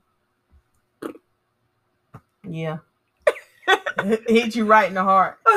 Yeah. 2.48 2.78
Hit 4.26 4.56
you 4.56 4.64
right 4.64 4.88
in 4.88 4.94
the 4.94 5.02
heart. 5.04 5.38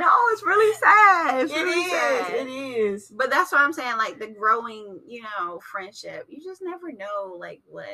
No, 0.00 0.08
it's 0.30 0.44
really 0.44 0.74
sad. 0.76 1.40
It's 1.44 1.52
It 1.52 1.56
really 1.62 1.80
is. 1.82 1.90
sad. 1.90 2.34
It 2.34 2.48
is. 2.48 3.08
But 3.16 3.30
that's 3.30 3.50
what 3.50 3.62
I'm 3.62 3.72
saying. 3.72 3.96
Like 3.96 4.18
the 4.20 4.28
growing, 4.28 5.00
you 5.06 5.22
know, 5.22 5.58
friendship. 5.60 6.26
You 6.28 6.40
just 6.44 6.62
never 6.62 6.92
know, 6.92 7.34
like 7.36 7.60
what 7.66 7.86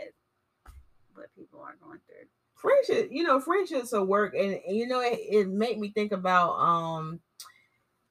what 1.15 1.35
people 1.35 1.61
are 1.61 1.77
going 1.83 2.01
through. 2.07 2.27
Friendship 2.65 3.09
you 3.13 3.23
know 3.23 3.39
friendships 3.41 3.93
will 3.93 4.05
work 4.05 4.35
and, 4.35 4.59
you 4.69 4.87
know 4.87 5.01
it, 5.01 5.19
it 5.31 5.49
made 5.49 5.79
me 5.79 5.91
think 5.91 6.13
about 6.13 6.53
um 6.55 7.21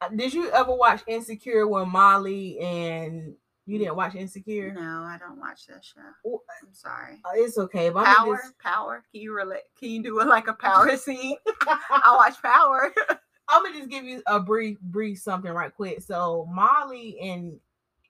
uh, 0.02 0.10
did 0.10 0.34
you 0.34 0.52
ever 0.52 0.74
watch 0.74 1.02
insecure 1.08 1.68
when 1.68 1.90
molly 1.90 2.60
and 2.60 3.36
you 3.66 3.78
didn't 3.80 3.96
watch 3.96 4.16
insecure 4.16 4.74
No, 4.74 4.82
I 4.82 5.18
don't 5.18 5.40
watch 5.40 5.68
that 5.68 5.86
show. 5.86 6.02
Well, 6.26 6.42
I'm 6.62 6.74
sorry. 6.74 7.22
Uh, 7.24 7.30
it's 7.36 7.58
okay 7.58 7.90
but 7.90 8.04
Power, 8.04 8.36
just, 8.36 8.60
power. 8.60 9.06
Can 9.10 9.22
you 9.22 9.34
relate? 9.34 9.62
Can 9.80 9.90
you 9.90 10.04
do 10.04 10.20
it 10.20 10.28
like 10.28 10.50
a 10.50 10.54
power 10.54 10.98
scene? 10.98 11.38
I 11.66 12.14
watch 12.18 12.42
Power. 12.42 12.94
i'm 13.50 13.64
gonna 13.64 13.78
just 13.78 13.90
give 13.90 14.06
you 14.06 14.24
a 14.28 14.40
brief 14.40 14.80
brief 14.80 15.20
something 15.20 15.52
right 15.52 15.76
quick 15.76 16.02
so 16.02 16.48
molly 16.50 17.20
and 17.20 17.60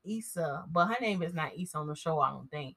Issa, 0.05 0.65
but 0.71 0.87
her 0.87 0.97
name 1.01 1.21
is 1.21 1.33
not 1.33 1.57
Issa 1.57 1.77
on 1.77 1.87
the 1.87 1.95
show, 1.95 2.19
I 2.19 2.31
don't 2.31 2.49
think. 2.51 2.75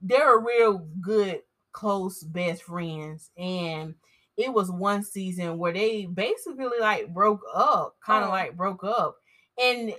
They're 0.00 0.38
a 0.38 0.42
real 0.42 0.86
good, 1.00 1.42
close 1.76 2.24
best 2.24 2.64
friends. 2.64 3.30
And 3.38 3.96
it 4.36 4.52
was 4.52 4.70
one 4.72 5.04
season 5.04 5.58
where 5.58 5.74
they 5.74 6.06
basically 6.06 6.68
like 6.80 7.14
broke 7.14 7.42
up, 7.54 7.96
kind 8.04 8.24
of 8.24 8.30
Oh. 8.30 8.32
like 8.32 8.56
broke 8.56 8.84
up. 8.84 9.18
And 9.62 9.90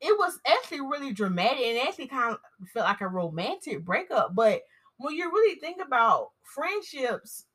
it 0.00 0.18
was 0.18 0.38
actually 0.46 0.80
really 0.82 1.12
dramatic 1.12 1.60
and 1.64 1.88
actually 1.88 2.08
kind 2.08 2.34
of 2.34 2.40
felt 2.72 2.86
like 2.86 3.00
a 3.00 3.08
romantic 3.08 3.84
breakup. 3.84 4.34
But 4.34 4.62
when 4.98 5.14
you 5.14 5.30
really 5.32 5.58
think 5.60 5.80
about 5.84 6.30
friendships, 6.44 7.46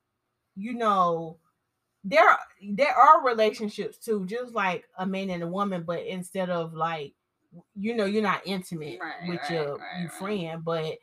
you 0.56 0.74
know, 0.76 1.40
there 2.04 2.38
there 2.74 2.94
are 2.96 3.26
relationships 3.26 3.98
too, 3.98 4.26
just 4.28 4.54
like 4.54 4.86
a 4.98 5.06
man 5.08 5.30
and 5.30 5.44
a 5.44 5.48
woman, 5.48 5.84
but 5.84 6.04
instead 6.06 6.50
of 6.50 6.74
like 6.74 7.14
you 7.76 7.96
know, 7.96 8.06
you're 8.06 8.24
not 8.24 8.42
intimate 8.46 9.00
Right, 9.02 9.28
with 9.28 9.40
right, 9.42 9.52
your, 9.52 9.78
right, 9.78 10.02
your 10.02 10.10
friend, 10.10 10.64
but 10.66 10.98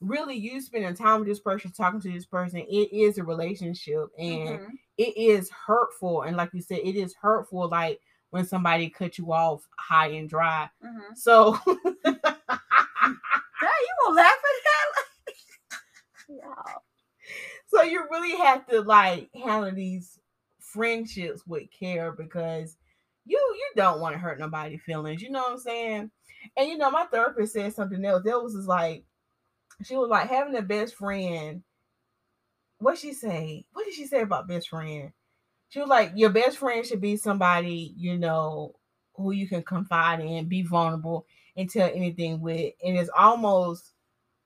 really 0.00 0.36
you 0.36 0.60
spending 0.60 0.94
time 0.94 1.20
with 1.20 1.28
this 1.28 1.40
person, 1.40 1.72
talking 1.72 2.00
to 2.00 2.12
this 2.12 2.26
person, 2.26 2.60
it 2.60 2.92
is 2.92 3.18
a 3.18 3.24
relationship 3.24 4.06
and 4.18 4.58
Mhm. 4.60 4.70
it 4.98 5.16
is 5.16 5.50
hurtful. 5.50 6.22
And 6.22 6.36
like 6.36 6.52
you 6.52 6.60
said, 6.60 6.78
it 6.84 6.96
is 6.96 7.14
hurtful 7.14 7.68
like 7.68 8.00
when 8.30 8.44
somebody 8.44 8.90
cut 8.90 9.18
you 9.18 9.32
off 9.32 9.66
high 9.78 10.08
and 10.08 10.28
dry. 10.28 10.68
Mhm. 10.84 11.16
So 11.16 11.56
Yeah, 12.04 13.72
you 13.80 13.94
gonna 14.04 14.16
laugh 14.16 14.32
at 14.32 14.64
that? 14.64 15.34
yeah. 16.28 16.74
so 17.66 17.82
you 17.82 18.04
really 18.10 18.36
have 18.36 18.66
to 18.66 18.82
like 18.82 19.30
handle 19.34 19.72
these 19.72 20.18
friendships 20.60 21.46
with 21.46 21.70
care 21.70 22.12
because 22.12 22.76
you 23.24 23.38
you 23.38 23.70
don't 23.76 24.00
want 24.00 24.12
to 24.14 24.18
hurt 24.18 24.38
nobody's 24.38 24.80
feelings 24.82 25.22
you 25.22 25.30
know 25.30 25.40
what 25.42 25.52
i'm 25.52 25.58
saying 25.58 26.10
and 26.56 26.68
you 26.68 26.76
know 26.76 26.90
my 26.90 27.04
therapist 27.06 27.52
said 27.54 27.72
something 27.72 28.04
else 28.04 28.22
that 28.24 28.42
was 28.42 28.54
just 28.54 28.68
like 28.68 29.04
she 29.84 29.96
was 29.96 30.08
like 30.08 30.28
having 30.28 30.56
a 30.56 30.62
best 30.62 30.94
friend. 30.94 31.62
What 32.78 32.98
she 32.98 33.12
say? 33.12 33.64
What 33.72 33.84
did 33.84 33.94
she 33.94 34.06
say 34.06 34.20
about 34.22 34.48
best 34.48 34.68
friend? 34.68 35.12
She 35.70 35.80
was 35.80 35.88
like 35.88 36.12
your 36.16 36.30
best 36.30 36.58
friend 36.58 36.86
should 36.86 37.00
be 37.00 37.16
somebody 37.16 37.94
you 37.96 38.18
know 38.18 38.76
who 39.16 39.32
you 39.32 39.48
can 39.48 39.62
confide 39.62 40.20
in 40.20 40.48
be 40.48 40.62
vulnerable 40.62 41.26
and 41.56 41.70
tell 41.70 41.90
anything 41.92 42.40
with. 42.40 42.74
And 42.84 42.96
it's 42.98 43.10
almost 43.16 43.92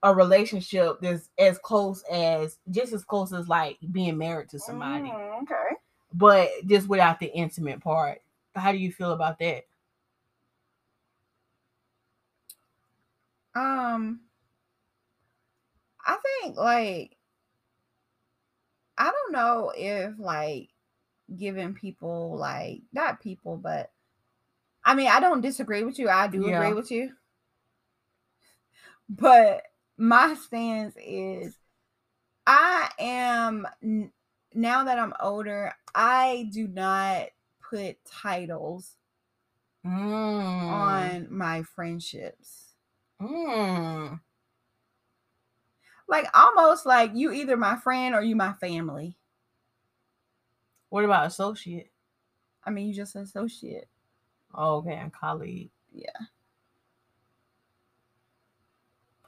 a 0.03 0.15
relationship 0.15 1.01
that's 1.01 1.31
as 1.39 1.59
close 1.59 2.03
as 2.11 2.59
just 2.71 2.93
as 2.93 3.05
close 3.05 3.33
as 3.33 3.49
like 3.49 3.79
being 3.93 4.19
married 4.19 4.51
to 4.51 4.59
somebody. 4.61 5.09
Mhm, 5.11 5.43
okay. 5.43 5.77
but 6.15 6.51
just 6.67 6.89
without 6.89 7.21
the 7.21 7.27
intimate 7.35 7.81
part. 7.81 8.23
How 8.57 8.73
do 8.73 8.79
you 8.79 8.93
feel 8.93 9.13
about 9.13 9.39
that? 9.41 9.65
Um, 13.55 14.21
I 16.11 16.17
think 16.43 16.57
like 16.57 17.17
I 18.99 19.13
don't 19.13 19.33
know 19.33 19.73
if 19.77 20.19
like 20.19 20.71
giving 21.37 21.75
people 21.75 22.37
like 22.37 22.83
not 22.93 23.21
people, 23.21 23.57
but 23.57 23.93
I 24.85 24.95
mean 24.95 25.07
I 25.07 25.21
don't 25.21 25.41
disagree 25.41 25.85
with 25.85 26.01
you. 26.01 26.09
I 26.09 26.27
do 26.27 26.49
Yeah. 26.49 26.65
agree 26.65 26.75
with 26.75 26.91
you, 26.91 27.15
but 29.09 29.63
my 29.97 30.35
stance 30.35 30.97
is 30.97 31.57
I 32.47 32.91
am 32.99 33.67
now 34.55 34.85
that 34.85 34.99
I'm 34.99 35.15
older. 35.21 35.73
I 35.95 36.49
do 36.53 36.67
not 36.67 37.29
put 37.61 38.05
titles 38.05 38.97
mm. 39.85 39.91
on 39.91 41.29
my 41.31 41.63
friendships. 41.63 42.75
Mm. 43.21 44.21
Like 46.11 46.27
almost 46.35 46.87
like 46.87 47.13
you 47.15 47.33
either 47.33 47.57
my 47.57 47.77
friend 47.77 48.15
or 48.15 48.23
you 48.23 48.37
my 48.37 48.53
family. 48.55 49.17
what 50.91 51.05
about 51.05 51.27
associate 51.27 51.91
I 52.65 52.71
mean, 52.71 52.89
you 52.89 52.95
just 52.95 53.17
associate. 53.17 53.89
oh, 54.55 54.77
okay 54.79 54.95
and 54.95 55.13
colleague 55.13 55.71
Yeah. 55.93 56.11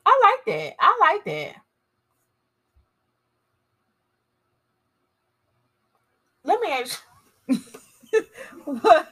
i 0.07 0.21
like 0.23 0.45
that 0.47 0.75
i 0.81 0.99
like 1.01 1.25
that 1.25 1.57
let 6.45 6.61
me 6.61 6.69
ask 6.71 7.03
What? 8.65 9.09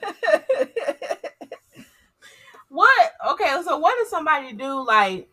what 2.69 3.13
okay 3.31 3.63
so 3.65 3.79
what 3.79 3.97
does 3.99 4.09
somebody 4.11 4.53
do 4.53 4.85
like 4.87 5.29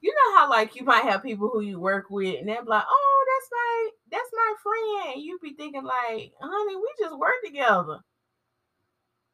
you 0.00 0.14
know 0.14 0.36
how 0.38 0.48
like 0.50 0.74
you 0.76 0.84
might 0.84 1.04
have 1.04 1.22
people 1.22 1.48
who 1.52 1.60
you 1.60 1.78
work 1.78 2.06
with 2.10 2.38
and 2.38 2.48
they're 2.48 2.62
like 2.64 2.84
oh 2.88 3.24
that's 3.28 3.50
my 3.52 3.90
that's 4.10 4.30
my 4.32 4.54
friend 4.62 5.22
you 5.22 5.38
be 5.42 5.54
thinking 5.54 5.84
like 5.84 6.32
honey 6.40 6.76
we 6.76 6.88
just 6.98 7.16
work 7.18 7.34
together 7.44 7.98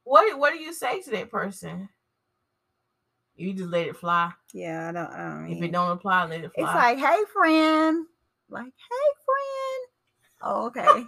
What 0.04 0.38
What 0.38 0.52
do 0.52 0.58
you 0.58 0.72
say 0.72 1.00
to 1.02 1.10
that 1.10 1.30
person? 1.30 1.88
You 3.38 3.52
just 3.52 3.68
let 3.68 3.86
it 3.88 3.96
fly. 3.98 4.32
Yeah, 4.54 4.88
I 4.88 4.92
don't. 4.92 5.10
I 5.12 5.28
don't 5.28 5.44
If 5.44 5.58
mean- 5.58 5.64
it 5.64 5.72
don't 5.72 5.90
apply, 5.90 6.24
let 6.24 6.42
it 6.44 6.52
fly. 6.54 6.64
It's 6.64 6.74
like, 6.74 6.98
hey, 6.98 7.22
friend. 7.34 8.06
Like, 8.48 8.64
hey, 8.64 9.08
friend. 9.26 9.88
Oh, 10.42 10.66
okay. 10.68 11.06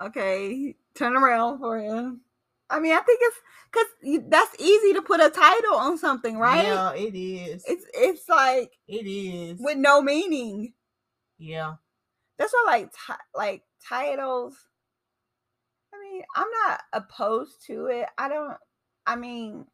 okay. 0.02 0.76
Turn 0.94 1.16
around, 1.16 1.58
friend. 1.58 2.20
I 2.70 2.80
mean, 2.80 2.92
I 2.92 3.00
think 3.00 3.20
it's 3.22 3.36
because 3.72 4.22
that's 4.28 4.60
easy 4.60 4.94
to 4.94 5.02
put 5.02 5.20
a 5.20 5.30
title 5.30 5.74
on 5.76 5.98
something, 5.98 6.38
right? 6.38 6.64
Yeah, 6.64 6.92
it 6.92 7.14
is. 7.14 7.64
It's 7.66 7.84
it's 7.94 8.28
like 8.28 8.72
it 8.88 9.06
is. 9.06 9.58
with 9.60 9.76
no 9.78 10.00
meaning. 10.00 10.72
yeah. 11.38 11.74
That's 12.38 12.52
why, 12.52 12.64
like, 12.66 12.92
ti- 12.92 13.24
like 13.34 13.62
titles. 13.88 14.56
I 15.94 16.00
mean, 16.00 16.22
I'm 16.34 16.48
not 16.66 16.80
opposed 16.92 17.64
to 17.66 17.86
it. 17.86 18.06
I 18.18 18.28
don't. 18.28 18.56
I 19.06 19.16
mean, 19.16 19.66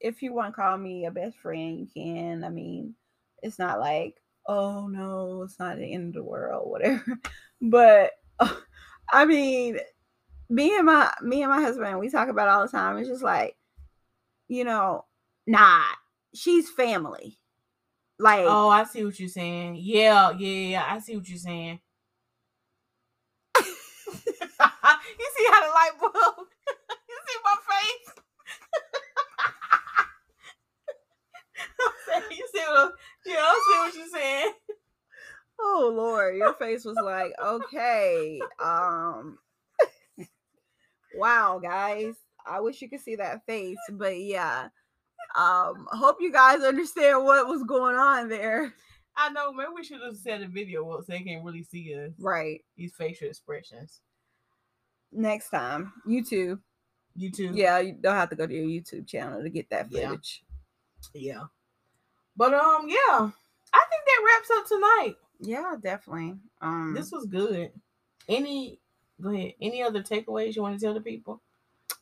if 0.00 0.22
you 0.22 0.32
want 0.32 0.54
to 0.54 0.60
call 0.60 0.76
me 0.78 1.06
a 1.06 1.10
best 1.10 1.36
friend, 1.38 1.78
you 1.80 1.88
can. 1.94 2.44
I 2.44 2.48
mean, 2.48 2.94
it's 3.42 3.58
not 3.58 3.80
like, 3.80 4.16
oh 4.46 4.86
no, 4.88 5.42
it's 5.42 5.58
not 5.58 5.78
the 5.78 5.92
end 5.92 6.08
of 6.08 6.14
the 6.14 6.22
world, 6.22 6.70
whatever. 6.70 7.18
But 7.62 8.12
I 9.12 9.24
mean, 9.26 9.78
me 10.50 10.76
and 10.76 10.84
my 10.84 11.10
me 11.22 11.42
and 11.42 11.50
my 11.50 11.62
husband, 11.62 11.98
we 12.00 12.10
talk 12.10 12.28
about 12.28 12.48
it 12.48 12.50
all 12.50 12.62
the 12.62 12.68
time. 12.68 12.98
It's 12.98 13.08
just 13.08 13.22
like, 13.22 13.56
you 14.48 14.64
know, 14.64 15.06
nah, 15.46 15.82
she's 16.34 16.68
family. 16.68 17.38
Like, 18.18 18.44
Oh, 18.46 18.68
I 18.68 18.84
see 18.84 19.02
what 19.04 19.18
you're 19.18 19.28
saying. 19.30 19.76
Yeah, 19.80 20.32
yeah, 20.32 20.68
yeah. 20.68 20.84
I 20.86 20.98
see 20.98 21.16
what 21.16 21.26
you're 21.28 21.38
saying. 21.38 21.80
you 23.56 23.64
see 23.64 25.46
how 25.50 25.62
the 25.62 25.68
light 25.72 25.92
bulb? 26.00 26.12
you 27.08 27.18
see 27.26 27.38
my 27.44 27.56
face? 27.70 28.14
You 32.30 32.46
see 32.52 32.64
what? 32.68 32.92
Yeah, 33.24 33.36
I 33.38 33.62
see 33.66 33.78
what 33.78 33.94
you're 33.94 34.08
saying. 34.20 34.52
oh 35.60 35.92
Lord, 35.94 36.36
your 36.36 36.54
face 36.54 36.84
was 36.84 36.96
like, 37.02 37.32
okay, 37.42 38.40
um, 38.58 39.38
wow, 41.16 41.58
guys. 41.62 42.14
I 42.46 42.60
wish 42.60 42.80
you 42.80 42.88
could 42.88 43.00
see 43.00 43.16
that 43.16 43.44
face, 43.46 43.78
but 43.92 44.18
yeah. 44.18 44.68
Um, 45.36 45.86
hope 45.92 46.16
you 46.20 46.32
guys 46.32 46.60
understand 46.62 47.24
what 47.24 47.46
was 47.46 47.62
going 47.64 47.96
on 47.96 48.28
there. 48.28 48.74
I 49.16 49.28
know. 49.30 49.52
Maybe 49.52 49.68
we 49.74 49.84
should 49.84 50.00
have 50.02 50.16
set 50.16 50.42
a 50.42 50.48
video 50.48 50.84
so 50.98 51.04
they 51.06 51.20
can 51.20 51.44
really 51.44 51.62
see 51.62 51.94
us 51.94 52.12
Right. 52.18 52.62
these 52.76 52.94
facial 52.96 53.28
expressions. 53.28 54.00
Next 55.12 55.50
time, 55.50 55.92
YouTube. 56.08 56.60
You 57.16 57.30
too. 57.30 57.50
Yeah, 57.52 57.78
you 57.80 57.96
don't 58.00 58.14
have 58.14 58.30
to 58.30 58.36
go 58.36 58.46
to 58.46 58.54
your 58.54 58.64
YouTube 58.64 59.06
channel 59.06 59.42
to 59.42 59.50
get 59.50 59.68
that 59.70 59.90
footage. 59.90 60.00
Yeah. 60.00 60.08
footage. 60.08 60.42
Yeah. 61.14 61.42
But 62.36 62.54
um, 62.54 62.88
yeah. 62.88 63.30
I 63.72 63.84
think 63.88 64.04
that 64.06 64.24
wraps 64.24 64.50
up 64.56 64.66
tonight. 64.68 65.14
Yeah, 65.40 65.74
definitely. 65.80 66.36
Um, 66.60 66.94
This 66.94 67.10
was 67.12 67.26
good. 67.26 67.72
Any 68.28 68.78
go 69.20 69.30
ahead. 69.30 69.54
Any 69.60 69.82
other 69.82 70.02
takeaways 70.02 70.56
you 70.56 70.62
want 70.62 70.78
to 70.78 70.84
tell 70.84 70.94
the 70.94 71.00
people 71.00 71.40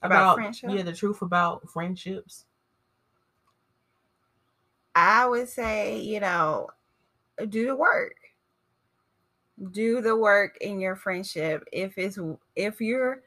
About 0.03 0.37
friendship? 0.37 0.71
Yeah, 0.73 0.83
the 0.83 0.93
truth 0.93 1.23
about 1.23 1.69
friendships. 1.71 2.45
I 4.95 5.27
would 5.27 5.49
say, 5.49 6.01
you 6.01 6.21
know, 6.21 6.69
do 7.49 7.67
the 7.67 7.77
work. 7.77 8.15
Do 9.73 10.01
the 10.01 10.17
work 10.17 10.57
in 10.61 10.81
your 10.81 10.97
friendship. 10.97 11.65
If 11.73 11.99
it's 11.99 12.19
if 12.55 12.81
you're 12.81 13.23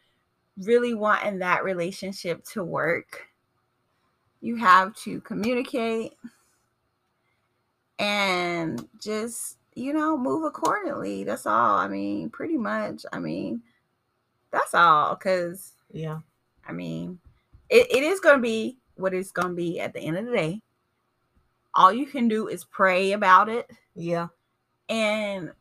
really 0.58 0.94
wanting 0.94 1.40
that 1.40 1.64
relationship 1.64 2.44
to 2.54 2.64
work, 2.64 3.28
you 4.42 4.56
have 4.56 4.96
to 5.04 5.22
communicate 5.22 6.14
and 8.00 8.88
just, 9.00 9.58
you 9.76 9.94
know, 9.94 10.18
move 10.18 10.44
accordingly. 10.46 11.24
That's 11.24 11.46
all. 11.46 11.78
I 11.78 11.88
mean, 11.88 12.30
pretty 12.30 12.58
much. 12.58 13.06
I 13.12 13.20
mean, 13.20 13.62
that's 14.52 14.74
all 14.74 15.16
cuz 15.16 15.74
Yeah. 15.92 16.20
I 16.68 16.74
mean, 16.74 17.20
it, 17.70 17.88
it 17.92 18.04
is 18.04 18.20
going 18.20 18.38
to 18.38 18.42
be 18.42 18.78
what 18.96 19.14
it's 19.14 19.32
going 19.32 19.50
to 19.50 19.54
be 19.56 19.80
at 19.80 19.94
the 19.94 20.00
end 20.00 20.18
of 20.18 20.26
the 20.26 20.32
day. 20.32 20.62
All 21.74 21.92
you 21.92 22.06
can 22.06 22.28
do 22.28 22.48
is 22.48 22.64
pray 22.66 23.14
about 23.14 23.50
it. 23.50 23.70
Yeah. 23.96 24.28
And, 24.90 25.52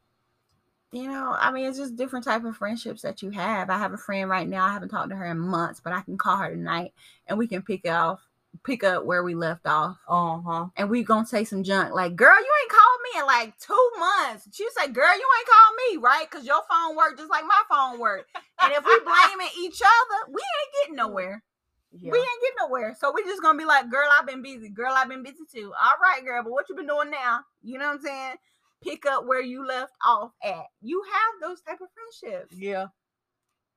you 0.92 1.08
know, 1.08 1.36
I 1.38 1.52
mean, 1.52 1.66
it's 1.66 1.78
just 1.78 1.96
different 1.96 2.24
type 2.24 2.44
of 2.44 2.56
friendships 2.56 3.02
that 3.02 3.22
you 3.22 3.30
have. 3.30 3.70
I 3.70 3.78
have 3.78 3.92
a 3.92 3.98
friend 3.98 4.28
right 4.28 4.48
now. 4.48 4.64
I 4.64 4.72
haven't 4.72 4.88
talked 4.88 5.10
to 5.10 5.16
her 5.16 5.26
in 5.26 5.38
months, 5.38 5.80
but 5.80 5.92
I 5.92 6.00
can 6.02 6.18
call 6.18 6.36
her 6.36 6.50
tonight 6.50 6.92
and 7.28 7.38
we 7.38 7.46
can 7.46 7.62
pick 7.62 7.88
off, 7.88 8.20
pick 8.64 8.82
up 8.82 9.04
where 9.04 9.22
we 9.22 9.34
left 9.34 9.66
off. 9.66 9.98
Uh-huh. 10.08 10.66
And 10.76 10.90
we 10.90 11.04
going 11.04 11.24
to 11.24 11.28
say 11.28 11.44
some 11.44 11.62
junk 11.62 11.94
like, 11.94 12.16
girl, 12.16 12.36
you 12.36 12.54
ain't 12.62 12.72
me 13.14 13.20
in 13.20 13.26
like 13.26 13.58
two 13.58 13.90
months. 13.98 14.48
She 14.52 14.66
say, 14.76 14.88
girl, 14.88 15.14
you 15.14 15.26
ain't 15.38 15.48
called 15.48 15.76
me, 15.90 15.96
right? 15.98 16.26
Because 16.30 16.46
your 16.46 16.62
phone 16.68 16.96
worked 16.96 17.18
just 17.18 17.30
like 17.30 17.44
my 17.44 17.62
phone 17.68 17.98
worked. 18.00 18.30
And 18.62 18.72
if 18.72 18.84
we 18.84 18.98
blaming 19.00 19.52
each 19.60 19.80
other, 19.80 20.32
we 20.32 20.40
ain't 20.40 20.74
getting 20.82 20.94
mm-hmm. 20.98 21.08
nowhere. 21.08 21.42
Yeah. 21.92 22.12
We 22.12 22.18
ain't 22.18 22.40
getting 22.40 22.68
nowhere. 22.68 22.96
So 22.98 23.12
we 23.12 23.24
just 23.24 23.42
gonna 23.42 23.58
be 23.58 23.64
like, 23.64 23.90
girl, 23.90 24.08
I've 24.18 24.26
been 24.26 24.42
busy. 24.42 24.68
Girl, 24.68 24.94
I've 24.94 25.08
been 25.08 25.24
busy 25.24 25.44
too. 25.52 25.72
All 25.82 25.92
right, 26.00 26.24
girl, 26.24 26.42
but 26.44 26.52
what 26.52 26.68
you 26.68 26.76
been 26.76 26.86
doing 26.86 27.10
now? 27.10 27.40
You 27.62 27.78
know 27.78 27.86
what 27.86 27.96
I'm 27.96 28.00
saying? 28.02 28.34
Pick 28.82 29.06
up 29.06 29.26
where 29.26 29.42
you 29.42 29.66
left 29.66 29.92
off 30.06 30.30
at. 30.44 30.66
You 30.80 31.02
have 31.12 31.48
those 31.48 31.60
type 31.62 31.80
of 31.80 31.88
friendships. 32.22 32.54
yeah. 32.56 32.86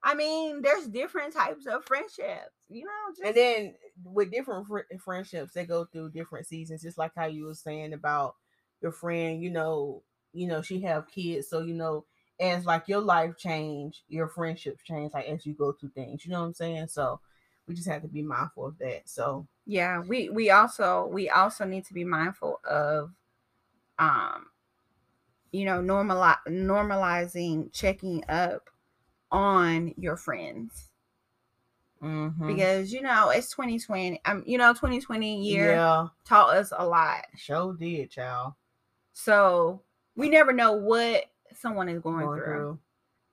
I 0.04 0.16
mean, 0.16 0.62
there's 0.62 0.88
different 0.88 1.34
types 1.34 1.66
of 1.66 1.86
friendships. 1.86 2.52
You 2.68 2.84
know, 2.84 3.14
just 3.16 3.26
And 3.26 3.36
then 3.36 3.76
with 4.04 4.32
different 4.32 4.68
fr- 4.68 4.98
friendships, 5.00 5.54
they 5.54 5.66
go 5.66 5.86
through 5.86 6.12
different 6.12 6.46
seasons. 6.46 6.82
Just 6.82 6.98
like 6.98 7.14
how 7.16 7.26
you 7.26 7.46
were 7.46 7.54
saying 7.54 7.94
about 7.94 8.36
your 8.84 8.94
friend, 8.94 9.42
you 9.44 9.52
know, 9.52 10.04
you 10.34 10.48
know, 10.48 10.62
she 10.64 10.82
have 10.84 11.10
kids, 11.10 11.50
so 11.50 11.62
you 11.62 11.76
know, 11.76 12.06
as 12.40 12.66
like 12.68 12.90
your 12.90 13.02
life 13.02 13.38
change, 13.38 14.04
your 14.10 14.30
friendships 14.30 14.84
change, 14.84 15.14
like 15.14 15.28
as 15.28 15.48
you 15.48 15.56
go 15.56 15.74
through 15.74 15.92
things. 15.92 16.26
You 16.26 16.34
know 16.34 16.42
what 16.42 16.48
I'm 16.48 16.56
saying? 16.56 16.90
So 16.90 17.22
we 17.68 17.76
just 17.76 17.90
have 17.90 18.04
to 18.04 18.10
be 18.10 18.24
mindful 18.24 18.68
of 18.68 18.80
that. 18.80 19.10
So 19.10 19.48
yeah, 19.66 20.02
we 20.02 20.30
we 20.30 20.52
also 20.52 21.08
we 21.08 21.30
also 21.30 21.66
need 21.66 21.86
to 21.88 21.96
be 21.96 22.06
mindful 22.06 22.62
of 22.66 23.14
um 24.00 24.48
you 25.52 25.66
know, 25.66 25.82
normali- 25.82 26.46
normalizing 26.48 27.72
checking 27.72 28.24
up 28.30 28.70
on 29.32 29.94
your 29.98 30.18
friends. 30.18 30.92
mhm. 32.02 32.68
Because 32.70 32.92
you 32.92 33.02
know, 33.02 33.30
it's 33.30 33.52
2020. 33.54 34.22
Um, 34.26 34.44
you 34.46 34.58
know, 34.58 34.74
2020 34.74 35.44
year 35.44 35.84
yeah, 35.84 36.10
taught 36.26 36.56
us 36.56 36.74
a 36.76 36.86
lot. 36.86 37.26
sure 37.36 37.74
did, 37.76 38.10
child. 38.10 38.56
So 39.14 39.82
we 40.16 40.30
never 40.30 40.52
know 40.54 40.74
what 40.74 41.26
someone 41.56 41.90
is 41.90 42.02
going, 42.02 42.26
Going 42.26 42.40
through. 42.40 42.46
through. 42.46 42.80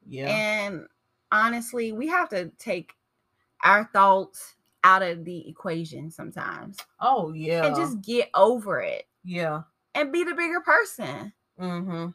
Yeah. 0.07 0.29
And 0.29 0.87
honestly, 1.33 1.93
we 1.93 2.07
have 2.09 2.29
to 2.31 2.51
take 2.59 2.93
our 3.62 3.88
thoughts 3.93 4.55
out 4.83 5.03
of 5.03 5.27
the 5.27 5.47
equation 5.47 6.11
sometimes 6.11 6.79
oh 7.01 7.33
yeah. 7.35 7.66
and 7.66 7.77
just 7.77 8.01
get 8.01 8.31
over 8.35 8.81
it 8.81 9.07
yeah. 9.25 9.61
and 9.95 10.11
be 10.12 10.25
the 10.25 10.35
bigger 10.35 10.61
person. 10.61 11.33
Mm-hmm. 11.61 12.07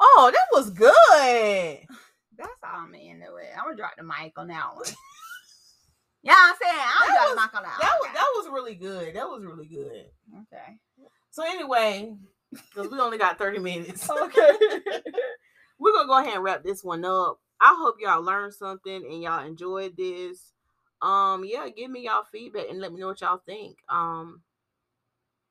Oh, 0.00 0.30
that 0.32 0.46
was 0.52 0.70
good. 0.70 0.88
That's 2.38 2.50
all 2.64 2.80
I'm 2.80 2.94
into 2.94 3.36
it. 3.36 3.48
I'm 3.56 3.64
gonna 3.64 3.76
drop 3.76 3.92
the 3.98 4.04
mic 4.04 4.32
on 4.38 4.48
that 4.48 4.74
one. 4.74 4.84
yeah, 6.22 6.34
I'm 6.36 6.54
saying 6.62 6.74
I'm 6.76 7.08
That 7.08 7.14
drop 7.14 7.26
was- 7.28 7.34
the 7.34 7.40
mic 7.42 7.54
on 7.56 7.62
that. 7.62 7.78
That 7.80 7.96
one. 8.00 8.08
was 8.08 8.14
that 8.14 8.32
was 8.36 8.48
really 8.50 8.74
good. 8.74 9.14
That 9.14 9.28
was 9.28 9.44
really 9.44 9.66
good. 9.66 10.06
okay. 10.34 10.78
So 11.30 11.44
anyway, 11.44 12.14
because 12.60 12.90
we 12.90 12.98
only 12.98 13.18
got 13.18 13.38
30 13.38 13.58
minutes. 13.58 14.08
Okay. 14.22 14.50
We're 15.78 15.92
gonna 15.92 16.08
go 16.08 16.18
ahead 16.18 16.34
and 16.34 16.42
wrap 16.42 16.64
this 16.64 16.82
one 16.82 17.04
up. 17.04 17.38
I 17.60 17.76
hope 17.78 17.96
y'all 18.00 18.22
learned 18.22 18.54
something 18.54 19.04
and 19.04 19.22
y'all 19.22 19.44
enjoyed 19.44 19.94
this. 19.96 20.52
Um, 21.02 21.44
yeah, 21.44 21.68
give 21.68 21.90
me 21.90 22.04
y'all 22.04 22.24
feedback 22.32 22.66
and 22.70 22.80
let 22.80 22.92
me 22.92 23.00
know 23.00 23.08
what 23.08 23.20
y'all 23.20 23.42
think. 23.44 23.76
Um, 23.90 24.40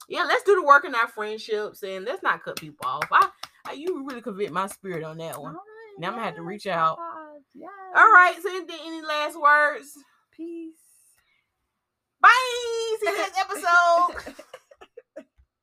yeah, 0.10 0.24
let's 0.24 0.44
do 0.44 0.56
the 0.56 0.64
work 0.64 0.84
in 0.84 0.96
our 0.96 1.08
friendships 1.08 1.84
and 1.84 2.06
let's 2.06 2.24
not 2.24 2.44
cut 2.44 2.60
people 2.60 2.88
off. 2.88 3.08
I, 3.12 3.30
I 3.68 3.74
you 3.74 4.04
really 4.08 4.22
convict 4.22 4.52
my 4.52 4.66
spirit 4.66 5.04
on 5.04 5.18
that 5.20 5.40
one. 5.40 5.58
Now 6.00 6.08
I'm 6.08 6.14
gonna 6.14 6.26
have 6.26 6.36
to 6.36 6.42
reach 6.42 6.66
out. 6.66 6.98
Yeah. 7.54 7.68
All 7.96 8.12
right, 8.12 8.36
so 8.42 8.50
anything, 8.50 8.80
any 8.84 9.02
last 9.02 9.40
words? 9.40 9.98
Peace. 10.32 10.74
Bye. 12.20 12.30
See 13.00 13.10
you 13.10 13.18
next 13.18 13.40
episode. 13.40 14.36